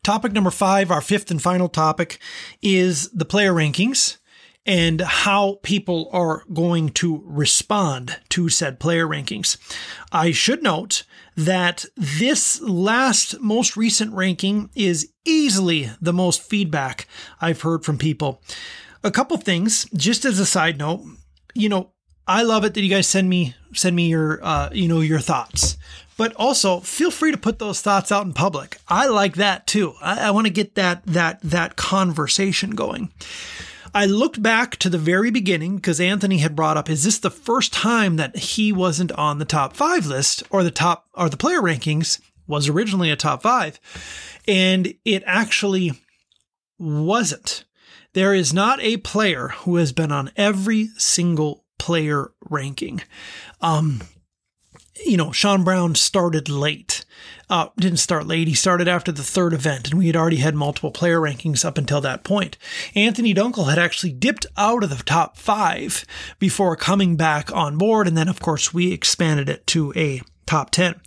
Topic 0.02 0.32
number 0.32 0.50
five, 0.50 0.90
our 0.90 1.00
fifth 1.00 1.30
and 1.30 1.40
final 1.40 1.68
topic, 1.68 2.18
is 2.62 3.10
the 3.10 3.24
player 3.24 3.52
rankings 3.52 4.18
and 4.66 5.00
how 5.00 5.58
people 5.62 6.08
are 6.12 6.44
going 6.52 6.88
to 6.88 7.22
respond 7.24 8.18
to 8.30 8.48
said 8.48 8.80
player 8.80 9.06
rankings. 9.06 9.56
I 10.10 10.30
should 10.30 10.62
note 10.62 11.04
that 11.36 11.84
this 11.96 12.60
last 12.60 13.40
most 13.40 13.76
recent 13.76 14.14
ranking 14.14 14.70
is 14.74 15.12
easily 15.24 15.90
the 16.00 16.12
most 16.12 16.42
feedback 16.42 17.06
I've 17.40 17.62
heard 17.62 17.84
from 17.84 17.98
people. 17.98 18.40
A 19.02 19.10
couple 19.10 19.36
things, 19.36 19.86
just 19.94 20.24
as 20.24 20.38
a 20.38 20.46
side 20.46 20.78
note, 20.78 21.04
you 21.54 21.68
know, 21.68 21.90
I 22.26 22.42
love 22.42 22.64
it 22.64 22.72
that 22.74 22.80
you 22.80 22.88
guys 22.88 23.06
send 23.06 23.28
me 23.28 23.54
send 23.74 23.94
me 23.94 24.08
your 24.08 24.42
uh, 24.42 24.70
you 24.72 24.88
know 24.88 25.00
your 25.00 25.20
thoughts, 25.20 25.76
but 26.16 26.32
also 26.36 26.80
feel 26.80 27.10
free 27.10 27.32
to 27.32 27.36
put 27.36 27.58
those 27.58 27.82
thoughts 27.82 28.10
out 28.10 28.24
in 28.24 28.32
public. 28.32 28.78
I 28.88 29.06
like 29.08 29.34
that 29.34 29.66
too. 29.66 29.94
I, 30.00 30.28
I 30.28 30.30
want 30.30 30.46
to 30.46 30.52
get 30.52 30.74
that 30.76 31.04
that 31.04 31.40
that 31.42 31.76
conversation 31.76 32.70
going. 32.70 33.10
I 33.94 34.06
looked 34.06 34.42
back 34.42 34.76
to 34.78 34.90
the 34.90 34.98
very 34.98 35.30
beginning 35.30 35.76
because 35.76 36.00
Anthony 36.00 36.38
had 36.38 36.56
brought 36.56 36.76
up, 36.76 36.90
is 36.90 37.04
this 37.04 37.18
the 37.18 37.30
first 37.30 37.72
time 37.72 38.16
that 38.16 38.36
he 38.36 38.72
wasn't 38.72 39.12
on 39.12 39.38
the 39.38 39.44
top 39.44 39.76
five 39.76 40.04
list 40.04 40.42
or 40.50 40.64
the 40.64 40.72
top 40.72 41.06
or 41.14 41.28
the 41.28 41.36
player 41.36 41.60
rankings 41.60 42.20
was 42.48 42.68
originally 42.68 43.10
a 43.12 43.16
top 43.16 43.42
five? 43.42 43.78
And 44.48 44.94
it 45.04 45.22
actually 45.26 45.92
wasn't. 46.76 47.64
There 48.14 48.34
is 48.34 48.52
not 48.52 48.80
a 48.80 48.96
player 48.96 49.48
who 49.48 49.76
has 49.76 49.92
been 49.92 50.10
on 50.10 50.32
every 50.36 50.88
single 50.96 51.64
player 51.78 52.32
ranking. 52.50 53.00
Um, 53.60 54.02
you 55.06 55.16
know, 55.16 55.30
Sean 55.30 55.62
Brown 55.62 55.94
started 55.94 56.48
late 56.48 57.04
uh, 57.50 57.68
didn't 57.78 57.98
start 57.98 58.26
late. 58.26 58.48
He 58.48 58.54
started 58.54 58.88
after 58.88 59.12
the 59.12 59.22
third 59.22 59.52
event, 59.52 59.90
and 59.90 59.98
we 59.98 60.06
had 60.06 60.16
already 60.16 60.36
had 60.36 60.54
multiple 60.54 60.90
player 60.90 61.20
rankings 61.20 61.64
up 61.64 61.78
until 61.78 62.00
that 62.00 62.24
point. 62.24 62.56
Anthony 62.94 63.34
Dunkel 63.34 63.68
had 63.68 63.78
actually 63.78 64.12
dipped 64.12 64.46
out 64.56 64.82
of 64.82 64.90
the 64.90 65.02
top 65.04 65.36
five 65.36 66.04
before 66.38 66.76
coming 66.76 67.16
back 67.16 67.52
on 67.52 67.76
board, 67.78 68.06
and 68.06 68.16
then, 68.16 68.28
of 68.28 68.40
course, 68.40 68.72
we 68.72 68.92
expanded 68.92 69.48
it 69.48 69.66
to 69.68 69.92
a 69.96 70.22
top 70.46 70.70
10. 70.70 71.00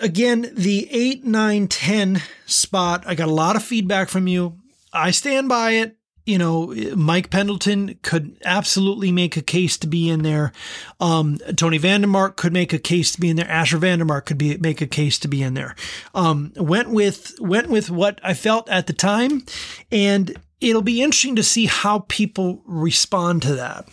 Again, 0.00 0.50
the 0.54 0.88
8, 0.90 1.24
9, 1.24 1.68
10 1.68 2.22
spot, 2.46 3.04
I 3.06 3.14
got 3.14 3.28
a 3.28 3.32
lot 3.32 3.56
of 3.56 3.62
feedback 3.62 4.08
from 4.08 4.26
you. 4.26 4.58
I 4.92 5.10
stand 5.10 5.48
by 5.48 5.72
it 5.72 5.96
you 6.24 6.38
know, 6.38 6.74
Mike 6.94 7.30
Pendleton 7.30 7.98
could 8.02 8.36
absolutely 8.44 9.10
make 9.10 9.36
a 9.36 9.42
case 9.42 9.76
to 9.78 9.86
be 9.86 10.08
in 10.08 10.22
there. 10.22 10.52
Um, 11.00 11.38
Tony 11.56 11.78
Vandermark 11.78 12.36
could 12.36 12.52
make 12.52 12.72
a 12.72 12.78
case 12.78 13.12
to 13.12 13.20
be 13.20 13.28
in 13.28 13.36
there. 13.36 13.48
Asher 13.48 13.78
Vandermark 13.78 14.26
could 14.26 14.38
be 14.38 14.56
make 14.58 14.80
a 14.80 14.86
case 14.86 15.18
to 15.20 15.28
be 15.28 15.42
in 15.42 15.54
there. 15.54 15.74
Um, 16.14 16.52
went 16.56 16.90
with 16.90 17.34
went 17.40 17.68
with 17.68 17.90
what 17.90 18.20
I 18.22 18.34
felt 18.34 18.68
at 18.68 18.86
the 18.86 18.92
time, 18.92 19.44
and 19.90 20.36
it'll 20.60 20.82
be 20.82 21.02
interesting 21.02 21.36
to 21.36 21.42
see 21.42 21.66
how 21.66 22.00
people 22.08 22.62
respond 22.66 23.42
to 23.42 23.54
that. 23.56 23.88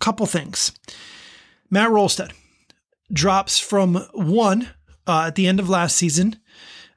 Couple 0.00 0.26
things. 0.26 0.72
Matt 1.70 1.90
Rolstad 1.90 2.32
drops 3.12 3.58
from 3.58 3.96
one 4.12 4.68
uh, 5.06 5.24
at 5.28 5.34
the 5.34 5.46
end 5.46 5.58
of 5.58 5.68
last 5.68 5.96
season 5.96 6.36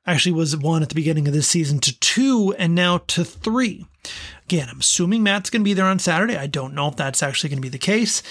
actually 0.05 0.31
was 0.31 0.57
one 0.57 0.81
at 0.81 0.89
the 0.89 0.95
beginning 0.95 1.27
of 1.27 1.33
this 1.33 1.47
season 1.47 1.79
to 1.79 1.97
two 1.99 2.53
and 2.57 2.75
now 2.75 2.99
to 2.99 3.23
three. 3.23 3.85
Again, 4.45 4.67
I'm 4.69 4.79
assuming 4.79 5.23
Matt's 5.23 5.49
going 5.49 5.61
to 5.61 5.65
be 5.65 5.73
there 5.73 5.85
on 5.85 5.99
Saturday. 5.99 6.35
I 6.35 6.47
don't 6.47 6.73
know 6.73 6.87
if 6.87 6.95
that's 6.95 7.23
actually 7.23 7.49
going 7.49 7.61
to 7.61 7.65
be 7.65 7.69
the 7.69 7.77
case. 7.77 8.21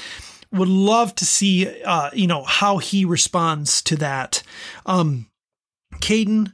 Would 0.52 0.68
love 0.68 1.14
to 1.16 1.24
see, 1.24 1.82
uh, 1.82 2.10
you 2.12 2.26
know, 2.26 2.42
how 2.42 2.78
he 2.78 3.04
responds 3.04 3.80
to 3.82 3.96
that. 3.96 4.42
Um, 4.84 5.26
Caden, 5.96 6.52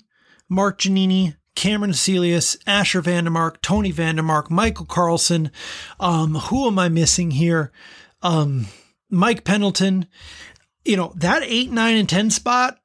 Mark 0.49 0.81
Giannini, 0.81 1.37
Cameron 1.55 1.93
Haselius, 1.93 2.59
Asher 2.67 3.03
Vandermark, 3.03 3.63
Tony 3.63 3.93
Vandermark, 3.93 4.51
Michael 4.51 4.87
Carlson. 4.87 5.51
Um, 5.99 6.35
who 6.35 6.67
am 6.67 6.79
I 6.79 6.89
missing 6.89 7.33
here? 7.33 7.73
Um, 8.23 8.67
Mike 9.11 9.45
Pendleton. 9.45 10.07
You 10.85 10.97
know, 10.97 11.13
that 11.17 11.43
eight, 11.45 11.73
nine, 11.73 11.97
and 11.97 12.09
10 12.09 12.31
spot, 12.31 12.79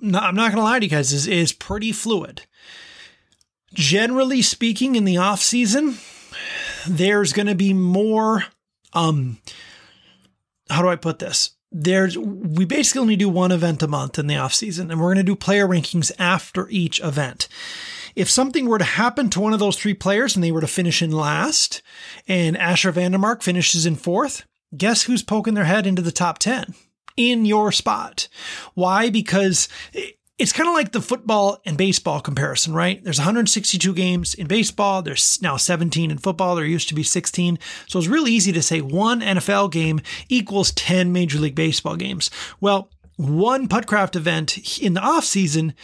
no, 0.00 0.18
I'm 0.18 0.34
not 0.34 0.50
going 0.50 0.56
to 0.56 0.62
lie 0.62 0.80
to 0.80 0.86
you 0.86 0.90
guys, 0.90 1.12
is, 1.12 1.28
is 1.28 1.52
pretty 1.52 1.92
fluid. 1.92 2.42
Generally 3.74 4.42
speaking, 4.42 4.94
in 4.94 5.04
the 5.04 5.16
off 5.16 5.42
season, 5.42 5.98
there's 6.86 7.32
going 7.32 7.46
to 7.46 7.54
be 7.54 7.72
more. 7.72 8.44
Um, 8.92 9.38
how 10.70 10.82
do 10.82 10.88
I 10.88 10.96
put 10.96 11.18
this? 11.18 11.50
There's 11.70 12.16
we 12.16 12.64
basically 12.64 13.00
only 13.00 13.16
do 13.16 13.28
one 13.28 13.52
event 13.52 13.82
a 13.82 13.88
month 13.88 14.18
in 14.18 14.28
the 14.28 14.36
off 14.36 14.54
season, 14.54 14.90
and 14.90 15.00
we're 15.00 15.08
going 15.08 15.18
to 15.18 15.22
do 15.24 15.36
player 15.36 15.66
rankings 15.66 16.12
after 16.18 16.68
each 16.68 17.00
event. 17.00 17.48
If 18.14 18.30
something 18.30 18.66
were 18.66 18.78
to 18.78 18.84
happen 18.84 19.28
to 19.30 19.40
one 19.40 19.52
of 19.52 19.58
those 19.58 19.76
three 19.76 19.94
players 19.94 20.36
and 20.36 20.44
they 20.44 20.52
were 20.52 20.60
to 20.60 20.68
finish 20.68 21.02
in 21.02 21.10
last, 21.10 21.82
and 22.28 22.56
Asher 22.56 22.92
Vandermark 22.92 23.42
finishes 23.42 23.86
in 23.86 23.96
fourth, 23.96 24.46
guess 24.76 25.02
who's 25.02 25.24
poking 25.24 25.54
their 25.54 25.64
head 25.64 25.84
into 25.84 26.00
the 26.00 26.12
top 26.12 26.38
ten? 26.38 26.74
in 27.16 27.44
your 27.44 27.72
spot. 27.72 28.28
Why? 28.74 29.10
Because 29.10 29.68
it's 30.38 30.52
kind 30.52 30.68
of 30.68 30.74
like 30.74 30.90
the 30.92 31.00
football 31.00 31.60
and 31.64 31.78
baseball 31.78 32.20
comparison, 32.20 32.74
right? 32.74 33.02
There's 33.04 33.18
162 33.18 33.94
games 33.94 34.34
in 34.34 34.48
baseball. 34.48 35.00
There's 35.00 35.40
now 35.40 35.56
17 35.56 36.10
in 36.10 36.18
football. 36.18 36.56
There 36.56 36.64
used 36.64 36.88
to 36.88 36.94
be 36.94 37.04
16. 37.04 37.58
So 37.86 37.98
it's 37.98 38.08
really 38.08 38.32
easy 38.32 38.52
to 38.52 38.62
say 38.62 38.80
one 38.80 39.20
NFL 39.20 39.70
game 39.70 40.00
equals 40.28 40.72
10 40.72 41.12
Major 41.12 41.38
League 41.38 41.54
Baseball 41.54 41.94
games. 41.94 42.30
Well, 42.60 42.90
one 43.16 43.68
Puttcraft 43.68 44.16
event 44.16 44.80
in 44.80 44.94
the 44.94 45.00
off 45.00 45.24
season 45.24 45.74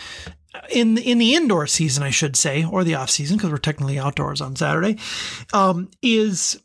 in 0.68 0.98
in 0.98 1.18
the 1.18 1.36
indoor 1.36 1.68
season, 1.68 2.02
I 2.02 2.10
should 2.10 2.34
say, 2.34 2.64
or 2.64 2.82
the 2.82 2.96
off 2.96 3.08
season, 3.08 3.36
because 3.36 3.52
we're 3.52 3.58
technically 3.58 4.00
outdoors 4.00 4.40
on 4.40 4.56
Saturday, 4.56 4.98
um, 5.52 5.88
is 6.02 6.60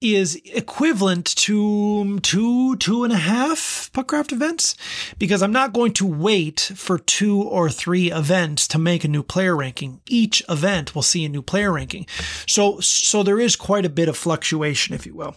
is 0.00 0.40
equivalent 0.44 1.26
to 1.26 2.20
two, 2.20 2.76
two 2.76 3.04
and 3.04 3.12
a 3.12 3.18
half 3.18 3.90
Puttcraft 3.92 4.32
events 4.32 4.76
because 5.18 5.42
I'm 5.42 5.52
not 5.52 5.72
going 5.72 5.92
to 5.94 6.06
wait 6.06 6.60
for 6.60 6.98
two 6.98 7.42
or 7.42 7.68
three 7.68 8.10
events 8.12 8.68
to 8.68 8.78
make 8.78 9.02
a 9.02 9.08
new 9.08 9.22
player 9.22 9.56
ranking. 9.56 10.00
Each 10.06 10.42
event 10.48 10.94
will 10.94 11.02
see 11.02 11.24
a 11.24 11.28
new 11.28 11.42
player 11.42 11.72
ranking. 11.72 12.06
So, 12.46 12.78
so 12.80 13.22
there 13.22 13.40
is 13.40 13.56
quite 13.56 13.84
a 13.84 13.90
bit 13.90 14.08
of 14.08 14.16
fluctuation, 14.16 14.94
if 14.94 15.04
you 15.04 15.14
will. 15.14 15.36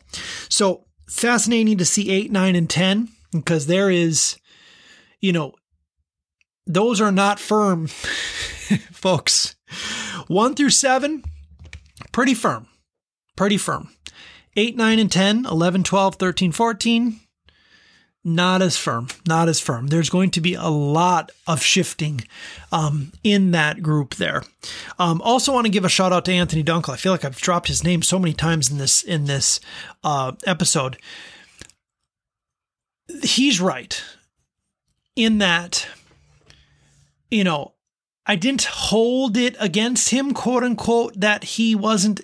So 0.49 0.85
fascinating 1.09 1.77
to 1.79 1.85
see 1.85 2.11
eight, 2.11 2.31
nine, 2.31 2.55
and 2.55 2.69
10 2.69 3.09
because 3.31 3.65
there 3.65 3.89
is, 3.89 4.37
you 5.19 5.33
know, 5.33 5.53
those 6.67 7.01
are 7.01 7.11
not 7.11 7.39
firm, 7.39 7.87
folks. 8.91 9.55
One 10.27 10.53
through 10.53 10.69
seven, 10.69 11.23
pretty 12.11 12.35
firm, 12.35 12.67
pretty 13.35 13.57
firm. 13.57 13.89
8, 14.55 14.75
9, 14.75 14.99
and 14.99 15.11
10, 15.11 15.45
11, 15.45 15.83
12, 15.83 16.15
13, 16.15 16.51
14, 16.51 17.19
not 18.23 18.61
as 18.61 18.77
firm, 18.77 19.07
not 19.27 19.49
as 19.49 19.59
firm. 19.59 19.87
There's 19.87 20.09
going 20.09 20.29
to 20.31 20.41
be 20.41 20.53
a 20.53 20.67
lot 20.67 21.31
of 21.47 21.61
shifting 21.61 22.21
um, 22.71 23.13
in 23.23 23.51
that 23.51 23.81
group 23.81 24.15
there. 24.15 24.43
Um, 24.99 25.21
also, 25.21 25.53
want 25.53 25.65
to 25.65 25.71
give 25.71 25.85
a 25.85 25.89
shout 25.89 26.13
out 26.13 26.25
to 26.25 26.33
Anthony 26.33 26.63
Dunkel. 26.63 26.93
I 26.93 26.97
feel 26.97 27.11
like 27.11 27.25
I've 27.25 27.37
dropped 27.37 27.67
his 27.67 27.83
name 27.83 28.01
so 28.01 28.19
many 28.19 28.33
times 28.33 28.69
in 28.69 28.77
this 28.77 29.01
in 29.01 29.25
this 29.25 29.59
uh, 30.03 30.33
episode. 30.45 30.97
He's 33.23 33.59
right 33.59 34.01
in 35.15 35.39
that, 35.39 35.87
you 37.29 37.43
know, 37.43 37.73
I 38.25 38.35
didn't 38.35 38.63
hold 38.63 39.35
it 39.35 39.55
against 39.59 40.09
him, 40.09 40.33
quote 40.33 40.63
unquote, 40.63 41.19
that 41.19 41.43
he 41.43 41.75
wasn't 41.75 42.21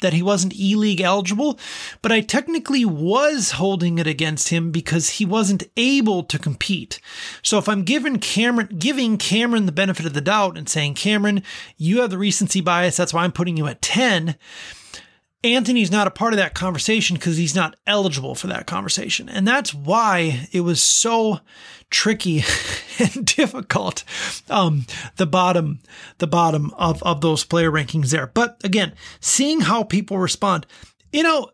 that 0.00 0.12
he 0.12 0.22
wasn't 0.22 0.58
E 0.58 0.74
League 0.74 1.00
eligible, 1.00 1.58
but 2.02 2.12
I 2.12 2.20
technically 2.20 2.84
was 2.84 3.52
holding 3.52 3.98
it 3.98 4.06
against 4.06 4.48
him 4.48 4.70
because 4.70 5.10
he 5.10 5.24
wasn't 5.24 5.64
able 5.76 6.22
to 6.24 6.38
compete. 6.38 7.00
So 7.42 7.58
if 7.58 7.68
I'm 7.68 7.82
giving 7.82 8.18
Cameron 8.18 8.76
giving 8.78 9.16
Cameron 9.16 9.66
the 9.66 9.72
benefit 9.72 10.06
of 10.06 10.14
the 10.14 10.20
doubt 10.20 10.56
and 10.56 10.68
saying, 10.68 10.94
Cameron, 10.94 11.42
you 11.76 12.00
have 12.00 12.10
the 12.10 12.18
recency 12.18 12.60
bias, 12.60 12.96
that's 12.96 13.14
why 13.14 13.24
I'm 13.24 13.32
putting 13.32 13.56
you 13.56 13.66
at 13.66 13.82
10. 13.82 14.36
Anthony's 15.42 15.90
not 15.90 16.06
a 16.06 16.10
part 16.10 16.34
of 16.34 16.38
that 16.38 16.54
conversation 16.54 17.16
because 17.16 17.36
he's 17.36 17.54
not 17.54 17.76
eligible 17.86 18.34
for 18.34 18.46
that 18.48 18.66
conversation. 18.66 19.28
And 19.28 19.48
that's 19.48 19.72
why 19.72 20.48
it 20.52 20.60
was 20.60 20.82
so 20.82 21.40
tricky 21.88 22.44
and 22.98 23.24
difficult. 23.26 24.04
Um, 24.50 24.86
the 25.16 25.26
bottom, 25.26 25.80
the 26.18 26.26
bottom 26.26 26.72
of, 26.76 27.02
of 27.02 27.22
those 27.22 27.44
player 27.44 27.70
rankings 27.70 28.10
there. 28.10 28.26
But 28.26 28.60
again, 28.64 28.94
seeing 29.20 29.62
how 29.62 29.82
people 29.82 30.18
respond, 30.18 30.66
you 31.10 31.22
know, 31.22 31.50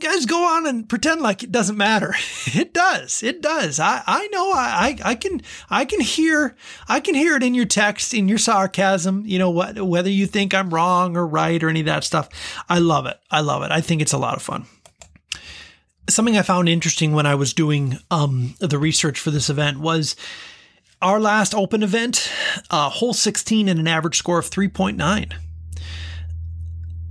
guys 0.00 0.26
go 0.26 0.44
on 0.44 0.66
and 0.66 0.88
pretend 0.88 1.20
like 1.20 1.42
it 1.42 1.52
doesn't 1.52 1.76
matter. 1.76 2.14
It 2.54 2.72
does. 2.72 3.22
It 3.22 3.42
does. 3.42 3.78
I, 3.78 4.02
I 4.06 4.28
know 4.28 4.52
I, 4.52 4.96
I 5.04 5.14
can 5.14 5.42
I 5.68 5.84
can 5.84 6.00
hear 6.00 6.56
I 6.88 7.00
can 7.00 7.14
hear 7.14 7.36
it 7.36 7.42
in 7.42 7.54
your 7.54 7.66
text, 7.66 8.14
in 8.14 8.28
your 8.28 8.38
sarcasm, 8.38 9.24
you 9.26 9.38
know, 9.38 9.50
what 9.50 9.82
whether 9.82 10.08
you 10.08 10.26
think 10.26 10.54
I'm 10.54 10.72
wrong 10.72 11.16
or 11.16 11.26
right 11.26 11.62
or 11.62 11.68
any 11.68 11.80
of 11.80 11.86
that 11.86 12.04
stuff. 12.04 12.30
I 12.68 12.78
love 12.78 13.04
it. 13.04 13.18
I 13.30 13.40
love 13.40 13.62
it. 13.62 13.72
I 13.72 13.82
think 13.82 14.00
it's 14.00 14.14
a 14.14 14.18
lot 14.18 14.36
of 14.36 14.42
fun. 14.42 14.64
Something 16.08 16.38
I 16.38 16.42
found 16.42 16.68
interesting 16.68 17.12
when 17.12 17.26
I 17.26 17.34
was 17.34 17.52
doing 17.52 17.98
um, 18.10 18.54
the 18.60 18.78
research 18.78 19.18
for 19.18 19.30
this 19.30 19.50
event 19.50 19.80
was 19.80 20.16
our 21.02 21.20
last 21.20 21.54
open 21.54 21.82
event, 21.82 22.32
uh, 22.70 22.88
hole 22.88 23.12
16 23.12 23.68
and 23.68 23.78
an 23.78 23.88
average 23.88 24.16
score 24.16 24.38
of 24.38 24.48
3.9 24.48 25.32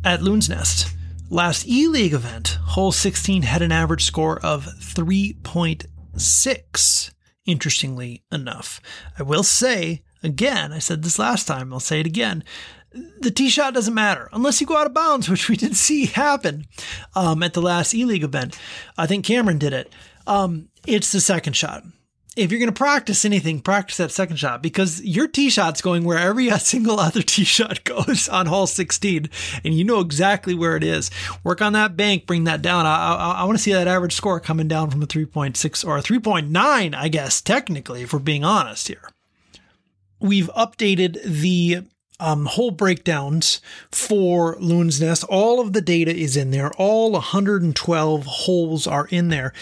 at 0.04 0.24
Loon's 0.24 0.50
Nest. 0.50 0.96
Last 1.30 1.68
E 1.68 1.88
League 1.88 2.14
event, 2.14 2.60
hole 2.62 2.92
16 2.92 3.42
had 3.42 3.64
an 3.64 3.72
average 3.72 4.04
score 4.04 4.38
of 4.46 4.66
3.6, 4.80 7.12
interestingly 7.48 8.24
enough. 8.32 8.80
I 9.18 9.24
will 9.24 9.42
say, 9.42 10.04
again, 10.22 10.72
I 10.72 10.78
said 10.78 11.02
this 11.02 11.18
last 11.18 11.48
time, 11.48 11.74
I'll 11.74 11.80
say 11.80 12.00
it 12.00 12.06
again. 12.06 12.44
The 13.22 13.32
tee 13.32 13.50
shot 13.50 13.74
doesn't 13.74 13.96
matter 13.96 14.30
unless 14.34 14.62
you 14.62 14.68
go 14.68 14.78
out 14.78 14.86
of 14.86 14.94
bounds, 14.94 15.28
which 15.30 15.50
we 15.50 15.58
did 15.58 15.76
see 15.76 16.06
happen 16.06 16.66
um, 17.16 17.42
at 17.42 17.54
the 17.54 17.62
last 17.62 17.96
E 17.96 18.06
League 18.06 18.24
event. 18.24 18.56
I 18.96 19.08
think 19.08 19.26
Cameron 19.26 19.58
did 19.58 19.74
it. 19.74 19.92
Um, 20.28 20.70
it's 20.86 21.12
the 21.12 21.22
second 21.22 21.54
shot 21.54 21.84
if 22.36 22.52
you're 22.52 22.60
going 22.60 22.72
to 22.72 22.78
practice 22.78 23.24
anything, 23.24 23.62
practice 23.62 23.98
that 23.98 24.12
second 24.12 24.38
shot 24.38 24.62
because 24.62 25.02
your 25.04 25.28
tee 25.28 25.50
shot's 25.50 25.82
going 25.82 26.04
where 26.04 26.18
every 26.18 26.50
single 26.60 27.00
other 27.00 27.22
tee 27.22 27.46
shot 27.46 27.84
goes 27.84 28.28
on 28.28 28.48
hole 28.48 28.68
16, 28.68 29.30
and 29.64 29.74
you 29.74 29.84
know 29.84 30.00
exactly 30.00 30.54
where 30.54 30.76
it 30.76 30.84
is. 30.84 31.10
Work 31.44 31.62
on 31.62 31.74
that 31.74 31.96
bank, 31.96 32.26
bring 32.26 32.44
that 32.46 32.62
down. 32.62 32.86
I, 32.86 33.16
I, 33.16 33.32
I 33.32 33.44
want 33.46 33.58
to 33.58 33.64
see 33.64 33.74
that 33.74 33.88
average 33.88 34.14
score 34.14 34.40
coming 34.40 34.68
down 34.68 34.90
from 34.90 35.02
a 35.02 35.08
3.6 35.08 35.88
or 35.88 35.98
a 35.98 36.02
3.9, 36.02 36.96
I 36.96 37.08
guess, 37.08 37.42
technically, 37.42 38.02
if 38.02 38.14
we're 38.14 38.20
being 38.20 38.44
honest 38.44 38.88
here. 38.88 39.10
We've 40.20 40.50
updated 40.56 41.22
the 41.24 41.84
um, 42.20 42.46
hole 42.46 42.72
breakdowns 42.72 43.62
for 43.92 44.56
Loon's 44.60 45.02
Nest. 45.02 45.24
All 45.26 45.60
of 45.60 45.74
the 45.74 45.82
data 45.82 46.16
is 46.16 46.38
in 46.38 46.52
there. 46.52 46.72
All 46.78 47.12
112 47.12 48.26
holes 48.26 48.88
are 48.88 49.08
in 49.08 49.30
there. 49.30 49.54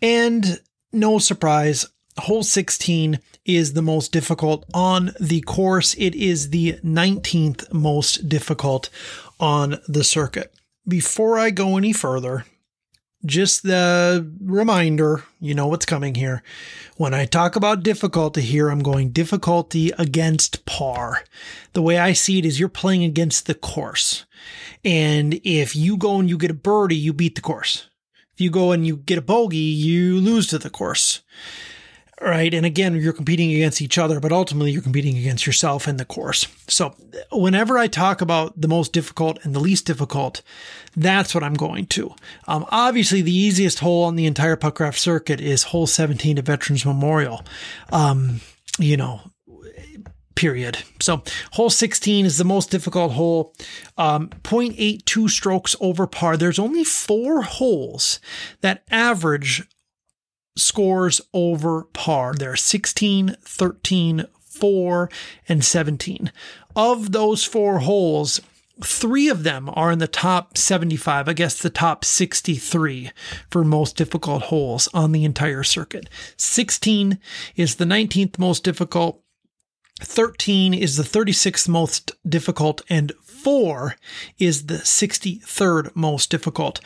And 0.00 0.60
no 0.92 1.18
surprise, 1.18 1.86
hole 2.18 2.42
16 2.42 3.18
is 3.44 3.72
the 3.72 3.82
most 3.82 4.12
difficult 4.12 4.64
on 4.74 5.12
the 5.20 5.40
course. 5.42 5.94
It 5.98 6.14
is 6.14 6.50
the 6.50 6.74
19th 6.84 7.72
most 7.72 8.28
difficult 8.28 8.90
on 9.38 9.80
the 9.86 10.04
circuit. 10.04 10.52
Before 10.86 11.38
I 11.38 11.50
go 11.50 11.76
any 11.76 11.92
further, 11.92 12.44
just 13.24 13.62
the 13.62 14.30
reminder, 14.40 15.24
you 15.40 15.54
know 15.54 15.66
what's 15.66 15.86
coming 15.86 16.14
here. 16.14 16.42
When 16.96 17.12
I 17.12 17.24
talk 17.24 17.56
about 17.56 17.82
difficulty 17.82 18.40
here, 18.40 18.68
I'm 18.68 18.82
going 18.82 19.10
difficulty 19.10 19.90
against 19.98 20.64
par. 20.64 21.24
The 21.72 21.82
way 21.82 21.98
I 21.98 22.12
see 22.12 22.38
it 22.38 22.46
is 22.46 22.60
you're 22.60 22.68
playing 22.68 23.04
against 23.04 23.46
the 23.46 23.54
course. 23.54 24.26
And 24.84 25.40
if 25.44 25.74
you 25.74 25.96
go 25.96 26.20
and 26.20 26.28
you 26.28 26.38
get 26.38 26.50
a 26.50 26.54
birdie, 26.54 26.96
you 26.96 27.12
beat 27.12 27.34
the 27.34 27.40
course. 27.40 27.88
If 28.32 28.40
you 28.40 28.50
go 28.50 28.72
and 28.72 28.86
you 28.86 28.98
get 28.98 29.18
a 29.18 29.22
bogey, 29.22 29.56
you 29.56 30.18
lose 30.20 30.46
to 30.48 30.58
the 30.58 30.70
course 30.70 31.22
right? 32.20 32.54
And 32.54 32.64
again, 32.64 32.94
you're 32.94 33.12
competing 33.12 33.52
against 33.52 33.82
each 33.82 33.98
other, 33.98 34.20
but 34.20 34.32
ultimately 34.32 34.72
you're 34.72 34.82
competing 34.82 35.18
against 35.18 35.46
yourself 35.46 35.86
in 35.86 35.98
the 35.98 36.04
course. 36.04 36.46
So 36.66 36.94
whenever 37.30 37.76
I 37.76 37.88
talk 37.88 38.20
about 38.20 38.58
the 38.60 38.68
most 38.68 38.92
difficult 38.92 39.38
and 39.44 39.54
the 39.54 39.60
least 39.60 39.86
difficult, 39.86 40.42
that's 40.96 41.34
what 41.34 41.44
I'm 41.44 41.54
going 41.54 41.86
to. 41.88 42.14
Um, 42.48 42.64
obviously, 42.70 43.20
the 43.20 43.34
easiest 43.34 43.80
hole 43.80 44.04
on 44.04 44.16
the 44.16 44.26
entire 44.26 44.56
Puttcraft 44.56 44.96
circuit 44.96 45.40
is 45.40 45.64
hole 45.64 45.86
17 45.86 46.38
at 46.38 46.44
Veterans 46.44 46.86
Memorial. 46.86 47.42
Um, 47.90 48.40
you 48.78 48.96
know, 48.96 49.20
period. 50.36 50.78
So 51.00 51.22
hole 51.52 51.70
16 51.70 52.24
is 52.24 52.38
the 52.38 52.44
most 52.44 52.70
difficult 52.70 53.12
hole. 53.12 53.52
Um, 53.98 54.28
0.82 54.44 55.28
strokes 55.28 55.74
over 55.80 56.06
par. 56.06 56.36
There's 56.36 56.58
only 56.58 56.84
four 56.84 57.42
holes 57.42 58.20
that 58.60 58.84
average 58.90 59.64
scores 60.56 61.20
over 61.32 61.84
par. 61.92 62.34
There 62.34 62.52
are 62.52 62.56
16, 62.56 63.36
13, 63.42 64.26
4, 64.40 65.10
and 65.48 65.64
17. 65.64 66.32
Of 66.74 67.12
those 67.12 67.44
four 67.44 67.80
holes, 67.80 68.40
three 68.82 69.28
of 69.28 69.42
them 69.42 69.70
are 69.72 69.92
in 69.92 69.98
the 69.98 70.08
top 70.08 70.58
75, 70.58 71.28
I 71.28 71.32
guess 71.32 71.58
the 71.58 71.70
top 71.70 72.04
63 72.04 73.10
for 73.50 73.64
most 73.64 73.96
difficult 73.96 74.44
holes 74.44 74.88
on 74.92 75.12
the 75.12 75.24
entire 75.24 75.62
circuit. 75.62 76.08
16 76.36 77.18
is 77.54 77.76
the 77.76 77.84
19th 77.84 78.38
most 78.38 78.64
difficult. 78.64 79.22
13 80.00 80.74
is 80.74 80.96
the 80.96 81.02
36th 81.02 81.68
most 81.68 82.12
difficult, 82.28 82.82
and 82.88 83.12
4 83.22 83.96
is 84.38 84.66
the 84.66 84.74
63rd 84.74 85.94
most 85.94 86.30
difficult. 86.30 86.80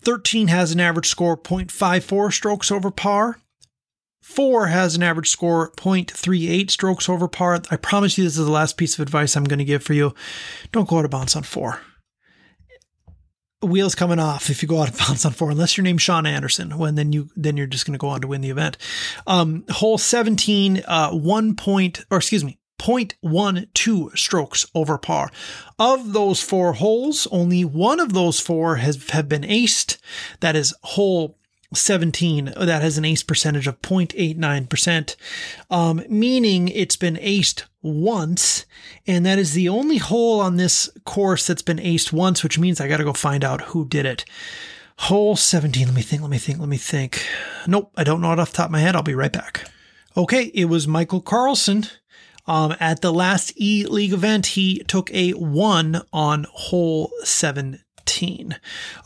13 0.00 0.48
has 0.48 0.72
an 0.72 0.80
average 0.80 1.08
score 1.08 1.36
0.54 1.36 2.32
strokes 2.32 2.70
over 2.70 2.90
par. 2.90 3.38
4 4.22 4.68
has 4.68 4.96
an 4.96 5.02
average 5.02 5.28
score 5.28 5.70
0.38 5.72 6.70
strokes 6.70 7.08
over 7.08 7.28
par. 7.28 7.60
I 7.70 7.76
promise 7.76 8.16
you 8.16 8.24
this 8.24 8.38
is 8.38 8.46
the 8.46 8.50
last 8.50 8.78
piece 8.78 8.94
of 8.94 9.00
advice 9.00 9.36
I'm 9.36 9.44
going 9.44 9.58
to 9.58 9.64
give 9.64 9.82
for 9.82 9.92
you. 9.92 10.14
Don't 10.72 10.88
go 10.88 10.98
out 10.98 11.04
of 11.04 11.10
bounds 11.10 11.36
on 11.36 11.42
4. 11.42 11.80
Wheels 13.68 13.94
coming 13.94 14.18
off 14.18 14.50
if 14.50 14.62
you 14.62 14.68
go 14.68 14.82
out 14.82 14.90
of 14.90 14.98
bounds 15.06 15.24
on 15.24 15.32
four, 15.32 15.50
unless 15.50 15.76
your 15.76 15.84
name's 15.84 16.02
Sean 16.02 16.26
Anderson. 16.26 16.78
When 16.78 16.94
then 16.94 17.12
you 17.12 17.28
then 17.36 17.56
you're 17.56 17.66
just 17.66 17.86
going 17.86 17.92
to 17.94 17.98
go 17.98 18.08
on 18.08 18.20
to 18.20 18.28
win 18.28 18.40
the 18.40 18.50
event. 18.50 18.76
Um, 19.26 19.64
hole 19.70 19.98
17, 19.98 20.82
uh, 20.86 21.10
one 21.10 21.56
point 21.56 22.04
or 22.10 22.18
excuse 22.18 22.44
me, 22.44 22.58
0.12 22.78 24.18
strokes 24.18 24.66
over 24.74 24.98
par. 24.98 25.30
Of 25.78 26.12
those 26.12 26.42
four 26.42 26.74
holes, 26.74 27.26
only 27.30 27.64
one 27.64 28.00
of 28.00 28.12
those 28.12 28.40
four 28.40 28.76
has 28.76 29.10
have 29.10 29.28
been 29.28 29.42
aced. 29.42 29.98
That 30.40 30.56
is 30.56 30.74
hole 30.82 31.38
17 31.74 32.52
that 32.56 32.82
has 32.82 32.98
an 32.98 33.04
ace 33.04 33.22
percentage 33.22 33.66
of 33.66 33.80
0.89%, 33.82 35.16
um, 35.70 36.02
meaning 36.08 36.68
it's 36.68 36.96
been 36.96 37.16
aced 37.16 37.64
once. 37.82 38.66
And 39.06 39.24
that 39.26 39.38
is 39.38 39.52
the 39.52 39.68
only 39.68 39.98
hole 39.98 40.40
on 40.40 40.56
this 40.56 40.88
course 41.04 41.46
that's 41.46 41.62
been 41.62 41.78
aced 41.78 42.12
once, 42.12 42.42
which 42.42 42.58
means 42.58 42.80
I 42.80 42.88
got 42.88 42.98
to 42.98 43.04
go 43.04 43.12
find 43.12 43.44
out 43.44 43.60
who 43.62 43.86
did 43.86 44.06
it. 44.06 44.24
Hole 44.98 45.36
17. 45.36 45.86
Let 45.86 45.94
me 45.94 46.02
think, 46.02 46.22
let 46.22 46.30
me 46.30 46.38
think, 46.38 46.58
let 46.58 46.68
me 46.68 46.76
think. 46.76 47.26
Nope, 47.66 47.92
I 47.96 48.04
don't 48.04 48.20
know 48.20 48.32
it 48.32 48.38
off 48.38 48.50
the 48.50 48.58
top 48.58 48.66
of 48.66 48.72
my 48.72 48.80
head. 48.80 48.96
I'll 48.96 49.02
be 49.02 49.14
right 49.14 49.32
back. 49.32 49.68
Okay, 50.16 50.44
it 50.54 50.66
was 50.66 50.86
Michael 50.86 51.20
Carlson. 51.20 51.86
Um, 52.46 52.76
at 52.78 53.00
the 53.00 53.12
last 53.12 53.52
E 53.56 53.86
League 53.86 54.12
event, 54.12 54.46
he 54.46 54.84
took 54.84 55.12
a 55.12 55.32
one 55.32 56.02
on 56.12 56.46
hole 56.52 57.10
17. 57.22 57.83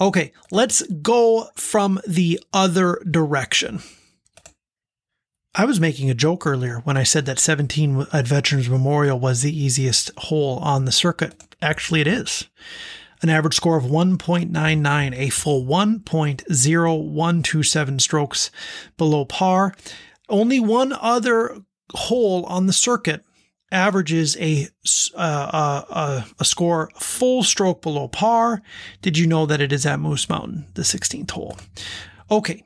Okay, 0.01 0.33
let's 0.51 0.83
go 1.03 1.49
from 1.57 2.01
the 2.07 2.41
other 2.53 3.03
direction. 3.11 3.81
I 5.55 5.65
was 5.65 5.81
making 5.81 6.09
a 6.09 6.15
joke 6.15 6.47
earlier 6.47 6.79
when 6.85 6.97
I 6.97 7.03
said 7.03 7.27
that 7.27 7.41
17 7.41 8.07
at 8.13 8.29
Veterans 8.29 8.69
Memorial 8.69 9.19
was 9.19 9.43
the 9.43 9.57
easiest 9.57 10.13
hole 10.17 10.59
on 10.59 10.85
the 10.85 10.93
circuit. 10.93 11.35
Actually, 11.61 12.01
it 12.01 12.07
is. 12.07 12.45
An 13.23 13.29
average 13.29 13.55
score 13.55 13.77
of 13.77 13.85
1.99, 13.85 15.17
a 15.17 15.31
full 15.31 15.65
1.0127 15.65 18.01
strokes 18.01 18.51
below 18.97 19.25
par. 19.25 19.75
Only 20.29 20.61
one 20.61 20.93
other 20.93 21.63
hole 21.93 22.45
on 22.45 22.67
the 22.67 22.73
circuit 22.73 23.25
averages 23.71 24.37
a, 24.39 24.69
uh, 25.15 25.83
uh, 25.89 26.23
a 26.39 26.45
score 26.45 26.91
full 26.97 27.43
stroke 27.43 27.83
below 27.83 28.09
par. 28.09 28.63
Did 29.03 29.19
you 29.19 29.27
know 29.27 29.47
that 29.47 29.61
it 29.61 29.73
is 29.73 29.87
at 29.87 30.01
Moose 30.01 30.29
Mountain, 30.29 30.67
the 30.75 30.83
16th 30.83 31.31
hole? 31.33 31.57
Okay, 32.31 32.65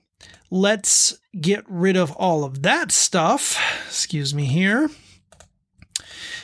let's 0.51 1.19
get 1.41 1.65
rid 1.69 1.97
of 1.97 2.12
all 2.12 2.45
of 2.45 2.62
that 2.62 2.93
stuff. 2.93 3.59
Excuse 3.87 4.35
me 4.35 4.45
here. 4.45 4.91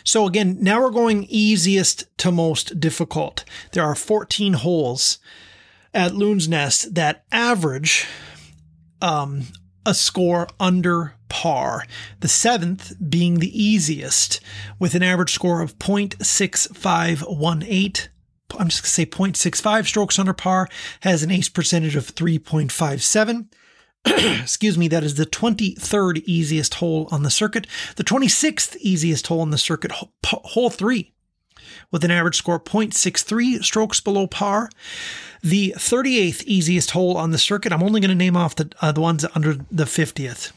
So 0.04 0.26
again, 0.26 0.56
now 0.60 0.80
we're 0.80 0.90
going 0.90 1.24
easiest 1.24 2.04
to 2.18 2.32
most 2.32 2.80
difficult. 2.80 3.44
There 3.72 3.84
are 3.84 3.94
14 3.94 4.54
holes 4.54 5.18
at 5.92 6.14
Loon's 6.14 6.48
Nest 6.48 6.94
that 6.94 7.24
average 7.30 8.06
um, 9.02 9.42
a 9.88 9.94
score 9.94 10.46
under 10.60 11.14
par. 11.30 11.86
The 12.20 12.28
seventh 12.28 12.92
being 13.08 13.38
the 13.38 13.62
easiest 13.62 14.40
with 14.78 14.94
an 14.94 15.02
average 15.02 15.32
score 15.32 15.62
of 15.62 15.78
0.6518. 15.78 18.08
I'm 18.58 18.68
just 18.68 18.82
going 18.82 18.88
to 18.88 18.90
say 18.90 19.06
0.65 19.06 19.86
strokes 19.86 20.18
under 20.18 20.34
par, 20.34 20.68
has 21.00 21.22
an 21.22 21.30
ace 21.30 21.48
percentage 21.48 21.96
of 21.96 22.14
3.57. 22.14 23.46
Excuse 24.42 24.76
me, 24.76 24.88
that 24.88 25.04
is 25.04 25.14
the 25.14 25.24
23rd 25.24 26.22
easiest 26.24 26.74
hole 26.74 27.08
on 27.10 27.22
the 27.22 27.30
circuit. 27.30 27.66
The 27.96 28.04
26th 28.04 28.76
easiest 28.76 29.26
hole 29.26 29.40
on 29.40 29.48
the 29.50 29.56
circuit, 29.56 29.92
hole 30.24 30.68
three, 30.68 31.14
with 31.90 32.04
an 32.04 32.10
average 32.10 32.36
score 32.36 32.60
0.63 32.60 33.62
strokes 33.64 34.00
below 34.00 34.26
par. 34.26 34.70
The 35.42 35.74
38th 35.76 36.42
easiest 36.44 36.90
hole 36.90 37.16
on 37.16 37.30
the 37.30 37.38
circuit, 37.38 37.72
I'm 37.72 37.82
only 37.82 38.00
going 38.00 38.10
to 38.10 38.14
name 38.14 38.36
off 38.36 38.56
the, 38.56 38.70
uh, 38.80 38.92
the 38.92 39.00
ones 39.00 39.24
under 39.34 39.54
the 39.54 39.84
50th. 39.84 40.52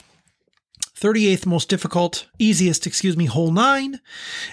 38th 1.02 1.46
most 1.48 1.68
difficult, 1.68 2.28
easiest, 2.38 2.86
excuse 2.86 3.18
me, 3.18 3.26
hole 3.26 3.52
9. 3.52 4.00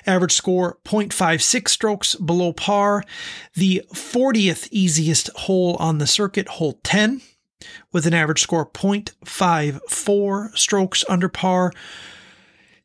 Average 0.07 0.33
score 0.33 0.79
0.56 0.85 1.69
strokes 1.69 2.15
below 2.15 2.55
par. 2.55 3.05
The 3.55 3.83
40th 3.93 4.67
easiest 4.71 5.29
hole 5.37 5.77
on 5.79 5.99
the 5.99 6.07
circuit, 6.07 6.49
hole 6.49 6.81
10, 6.85 7.21
with 7.93 8.07
an 8.07 8.15
average 8.15 8.41
score 8.41 8.65
0.54 8.65 10.57
strokes 10.57 11.05
under 11.07 11.29
par. 11.29 11.71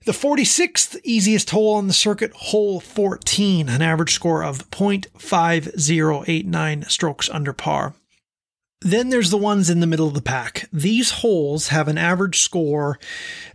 The 0.05 0.11
46th 0.11 0.99
easiest 1.05 1.51
hole 1.51 1.75
on 1.75 1.87
the 1.87 1.93
circuit, 1.93 2.33
hole 2.33 2.81
14, 2.81 3.69
an 3.69 3.81
average 3.81 4.13
score 4.13 4.43
of 4.43 4.69
0.5089 4.69 6.91
strokes 6.91 7.29
under 7.29 7.53
par. 7.53 7.93
Then 8.81 9.07
there's 9.07 9.29
the 9.29 9.37
ones 9.37 9.69
in 9.69 9.79
the 9.79 9.87
middle 9.87 10.09
of 10.09 10.13
the 10.13 10.21
pack. 10.21 10.67
These 10.73 11.11
holes 11.11 11.69
have 11.69 11.87
an 11.87 11.97
average 11.97 12.41
score 12.41 12.99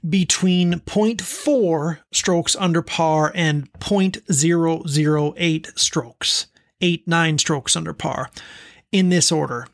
between 0.08 0.80
0.4 0.80 1.98
strokes 2.12 2.56
under 2.56 2.80
par 2.80 3.30
and 3.34 3.70
0.008 3.74 5.78
strokes, 5.78 6.46
8 6.80 7.06
9 7.06 7.36
strokes 7.36 7.76
under 7.76 7.92
par, 7.92 8.30
in 8.90 9.10
this 9.10 9.30
order 9.30 9.66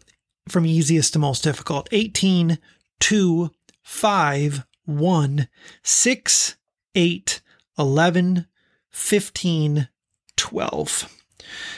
from 0.48 0.66
easiest 0.66 1.12
to 1.12 1.20
most 1.20 1.44
difficult 1.44 1.88
18, 1.92 2.58
2, 2.98 3.52
5, 3.84 4.66
1, 4.86 5.48
6, 5.84 6.56
8, 6.94 7.40
11, 7.78 8.46
15, 8.90 9.88
12. 10.36 11.20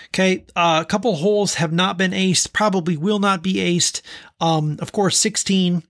Okay, 0.09 0.45
uh, 0.55 0.81
a 0.83 0.87
couple 0.87 1.17
holes 1.17 1.55
have 1.55 1.73
not 1.73 1.99
been 1.99 2.13
aced, 2.13 2.53
probably 2.53 2.97
will 2.97 3.19
not 3.19 3.43
be 3.43 3.55
aced. 3.55 4.01
Um, 4.41 4.79
of 4.81 4.93
course, 4.93 5.19
16 5.19 5.83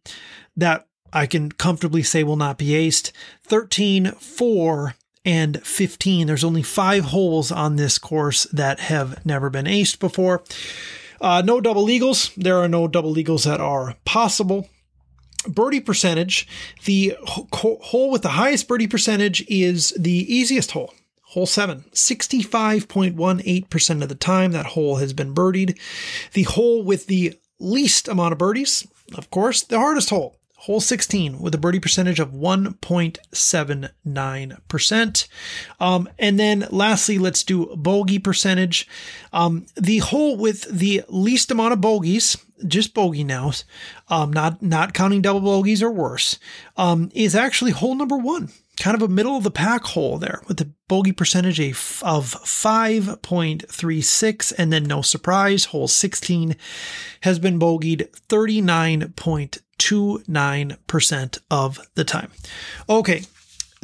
that 0.56 0.86
I 1.12 1.26
can 1.26 1.52
comfortably 1.52 2.02
say 2.02 2.24
will 2.24 2.36
not 2.36 2.58
be 2.58 2.68
aced. 2.68 3.12
13, 3.44 4.12
4, 4.12 4.94
and 5.26 5.60
15. 5.66 6.26
There's 6.26 6.44
only 6.44 6.62
five 6.62 7.06
holes 7.06 7.50
on 7.50 7.76
this 7.76 7.98
course 7.98 8.44
that 8.52 8.78
have 8.80 9.26
never 9.26 9.50
been 9.50 9.66
aced 9.66 9.98
before. 9.98 10.42
Uh, 11.20 11.42
no 11.44 11.60
double 11.60 11.90
eagles. 11.90 12.30
There 12.36 12.58
are 12.58 12.68
no 12.68 12.86
double 12.86 13.18
eagles 13.18 13.44
that 13.44 13.60
are 13.60 13.96
possible. 14.04 14.68
Birdie 15.48 15.80
percentage. 15.80 16.46
The 16.84 17.16
hole 17.22 18.10
with 18.10 18.22
the 18.22 18.30
highest 18.30 18.66
birdie 18.68 18.86
percentage 18.86 19.44
is 19.48 19.90
the 19.98 20.32
easiest 20.32 20.70
hole. 20.72 20.92
Hole 21.30 21.46
7, 21.46 21.84
65.18% 21.92 24.02
of 24.02 24.08
the 24.08 24.14
time 24.14 24.52
that 24.52 24.66
hole 24.66 24.96
has 24.96 25.12
been 25.12 25.34
birdied. 25.34 25.78
The 26.32 26.44
hole 26.44 26.82
with 26.82 27.06
the 27.06 27.38
least 27.58 28.08
amount 28.08 28.32
of 28.32 28.38
birdies, 28.38 28.86
of 29.14 29.30
course, 29.30 29.62
the 29.62 29.78
hardest 29.78 30.10
hole, 30.10 30.36
hole 30.66 30.80
16 30.80 31.38
with 31.38 31.54
a 31.54 31.58
birdie 31.58 31.78
percentage 31.78 32.18
of 32.18 32.32
1.79%. 32.32 35.28
Um, 35.78 36.08
and 36.18 36.40
then 36.40 36.66
lastly, 36.70 37.18
let's 37.18 37.44
do 37.44 37.66
bogey 37.76 38.18
percentage. 38.18 38.88
Um, 39.32 39.66
the 39.76 39.98
hole 39.98 40.36
with 40.36 40.68
the 40.68 41.04
least 41.08 41.52
amount 41.52 41.72
of 41.72 41.80
bogeys, 41.80 42.36
just 42.66 42.94
bogey 42.94 43.22
now, 43.22 43.52
um, 44.08 44.32
not, 44.32 44.60
not 44.60 44.92
counting 44.92 45.22
double 45.22 45.40
bogeys 45.40 45.84
or 45.84 45.92
worse, 45.92 46.40
um, 46.76 47.12
is 47.14 47.36
actually 47.36 47.70
hole 47.70 47.94
number 47.94 48.16
one 48.16 48.50
kind 48.76 48.94
of 48.94 49.02
a 49.02 49.08
middle 49.08 49.36
of 49.36 49.44
the 49.44 49.50
pack 49.50 49.84
hole 49.84 50.18
there 50.18 50.42
with 50.48 50.60
a 50.60 50.70
bogey 50.86 51.12
percentage 51.12 51.58
of 51.58 51.76
5.36 51.76 54.52
and 54.58 54.70
then 54.72 54.84
no 54.84 55.00
surprise 55.00 55.64
hole 55.66 55.86
16 55.88 56.56
has 57.22 57.38
been 57.38 57.58
bogeyed 57.58 58.08
39.29% 59.78 61.38
of 61.50 61.80
the 61.94 62.04
time. 62.04 62.30
Okay 62.88 63.22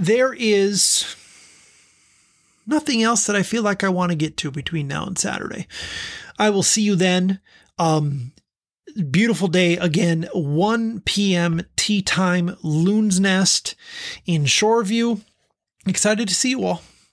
there 0.03 0.35
is 0.37 1.15
nothing 2.67 3.03
else 3.03 3.27
that 3.27 3.37
i 3.37 3.43
feel 3.43 3.63
like 3.63 3.85
i 3.85 3.89
want 3.89 4.11
to 4.11 4.17
get 4.17 4.37
to 4.37 4.51
between 4.51 4.89
now 4.89 5.05
and 5.07 5.19
saturday. 5.19 5.67
I 6.39 6.51
will 6.51 6.63
see 6.63 6.83
you 6.83 6.97
then. 6.97 7.41
Um 7.79 8.33
beautiful 9.11 9.49
day 9.49 9.79
again 9.79 10.29
1 10.35 11.01
p.m 11.01 11.63
tee 11.77 12.03
time 12.03 12.57
loon's 12.63 13.21
nest 13.21 13.75
in 14.27 14.45
shoreview. 14.45 15.23
Excited 15.87 16.29
to 16.29 16.35
see 16.35 16.51
you 16.51 16.65
all 16.65 16.83